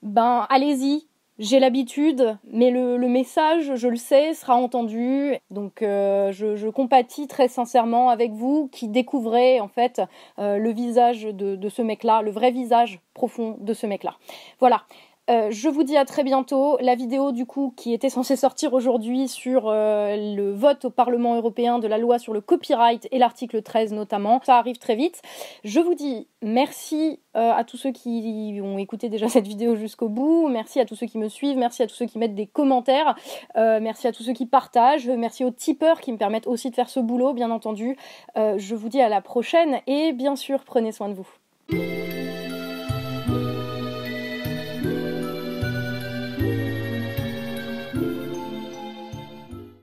ben 0.01 0.45
allez-y, 0.49 1.07
j'ai 1.41 1.59
l'habitude, 1.59 2.37
mais 2.51 2.69
le, 2.69 2.97
message, 3.07 3.75
je 3.75 3.87
le 3.87 3.95
sais, 3.95 4.35
sera 4.35 4.55
entendu. 4.55 5.33
Donc 5.49 5.81
euh, 5.81 6.31
je, 6.31 6.69
compatis 6.69 7.27
très 7.27 7.47
sincèrement 7.47 8.09
avec 8.09 8.31
vous 8.31 8.69
qui 8.71 8.87
découvrez 8.87 9.59
en 9.59 9.67
fait 9.67 10.01
euh, 10.37 10.57
le 10.57 10.71
visage 10.71 11.23
de, 11.23 11.55
de 11.55 11.69
ce 11.69 11.81
mec-là, 11.81 12.21
le 12.21 12.29
vrai 12.29 12.51
visage 12.51 12.99
profond 13.15 13.57
de 13.59 13.73
ce 13.73 13.87
mec-là. 13.87 14.15
Voilà. 14.59 14.83
Euh, 15.29 15.49
je 15.51 15.69
vous 15.69 15.83
dis 15.83 15.97
à 15.97 16.05
très 16.05 16.23
bientôt. 16.23 16.77
La 16.81 16.95
vidéo 16.95 17.31
du 17.31 17.45
coup 17.45 17.73
qui 17.77 17.93
était 17.93 18.09
censée 18.09 18.35
sortir 18.35 18.73
aujourd'hui 18.73 19.27
sur 19.27 19.67
euh, 19.67 20.35
le 20.35 20.51
vote 20.51 20.85
au 20.85 20.89
Parlement 20.89 21.35
européen 21.35 21.79
de 21.79 21.87
la 21.87 21.99
loi 21.99 22.17
sur 22.17 22.33
le 22.33 22.41
copyright 22.41 23.07
et 23.11 23.19
l'article 23.19 23.61
13 23.61 23.93
notamment, 23.93 24.41
ça 24.43 24.57
arrive 24.57 24.77
très 24.77 24.95
vite. 24.95 25.21
Je 25.63 25.79
vous 25.79 25.93
dis 25.93 26.27
merci 26.41 27.19
euh, 27.37 27.51
à 27.53 27.63
tous 27.63 27.77
ceux 27.77 27.91
qui 27.91 28.59
ont 28.63 28.79
écouté 28.79 29.09
déjà 29.09 29.29
cette 29.29 29.47
vidéo 29.47 29.75
jusqu'au 29.75 30.09
bout, 30.09 30.47
merci 30.49 30.79
à 30.79 30.85
tous 30.85 30.95
ceux 30.95 31.07
qui 31.07 31.19
me 31.19 31.29
suivent, 31.29 31.57
merci 31.57 31.83
à 31.83 31.87
tous 31.87 31.95
ceux 31.95 32.07
qui 32.07 32.17
mettent 32.17 32.35
des 32.35 32.47
commentaires, 32.47 33.15
merci 33.55 34.07
à 34.07 34.11
tous 34.11 34.23
ceux 34.23 34.33
qui 34.33 34.45
partagent, 34.45 35.07
merci 35.07 35.45
aux 35.45 35.51
tipeurs 35.51 36.01
qui 36.01 36.11
me 36.11 36.17
permettent 36.17 36.47
aussi 36.47 36.69
de 36.69 36.75
faire 36.75 36.89
ce 36.89 36.99
boulot 36.99 37.33
bien 37.33 37.51
entendu. 37.51 37.95
je 38.35 38.75
vous 38.75 38.89
dis 38.89 39.01
à 39.01 39.09
la 39.09 39.21
prochaine 39.21 39.79
et 39.87 40.13
bien 40.13 40.35
sûr 40.35 40.63
prenez 40.65 40.91
soin 40.91 41.09
de 41.09 41.13
vous. 41.13 41.27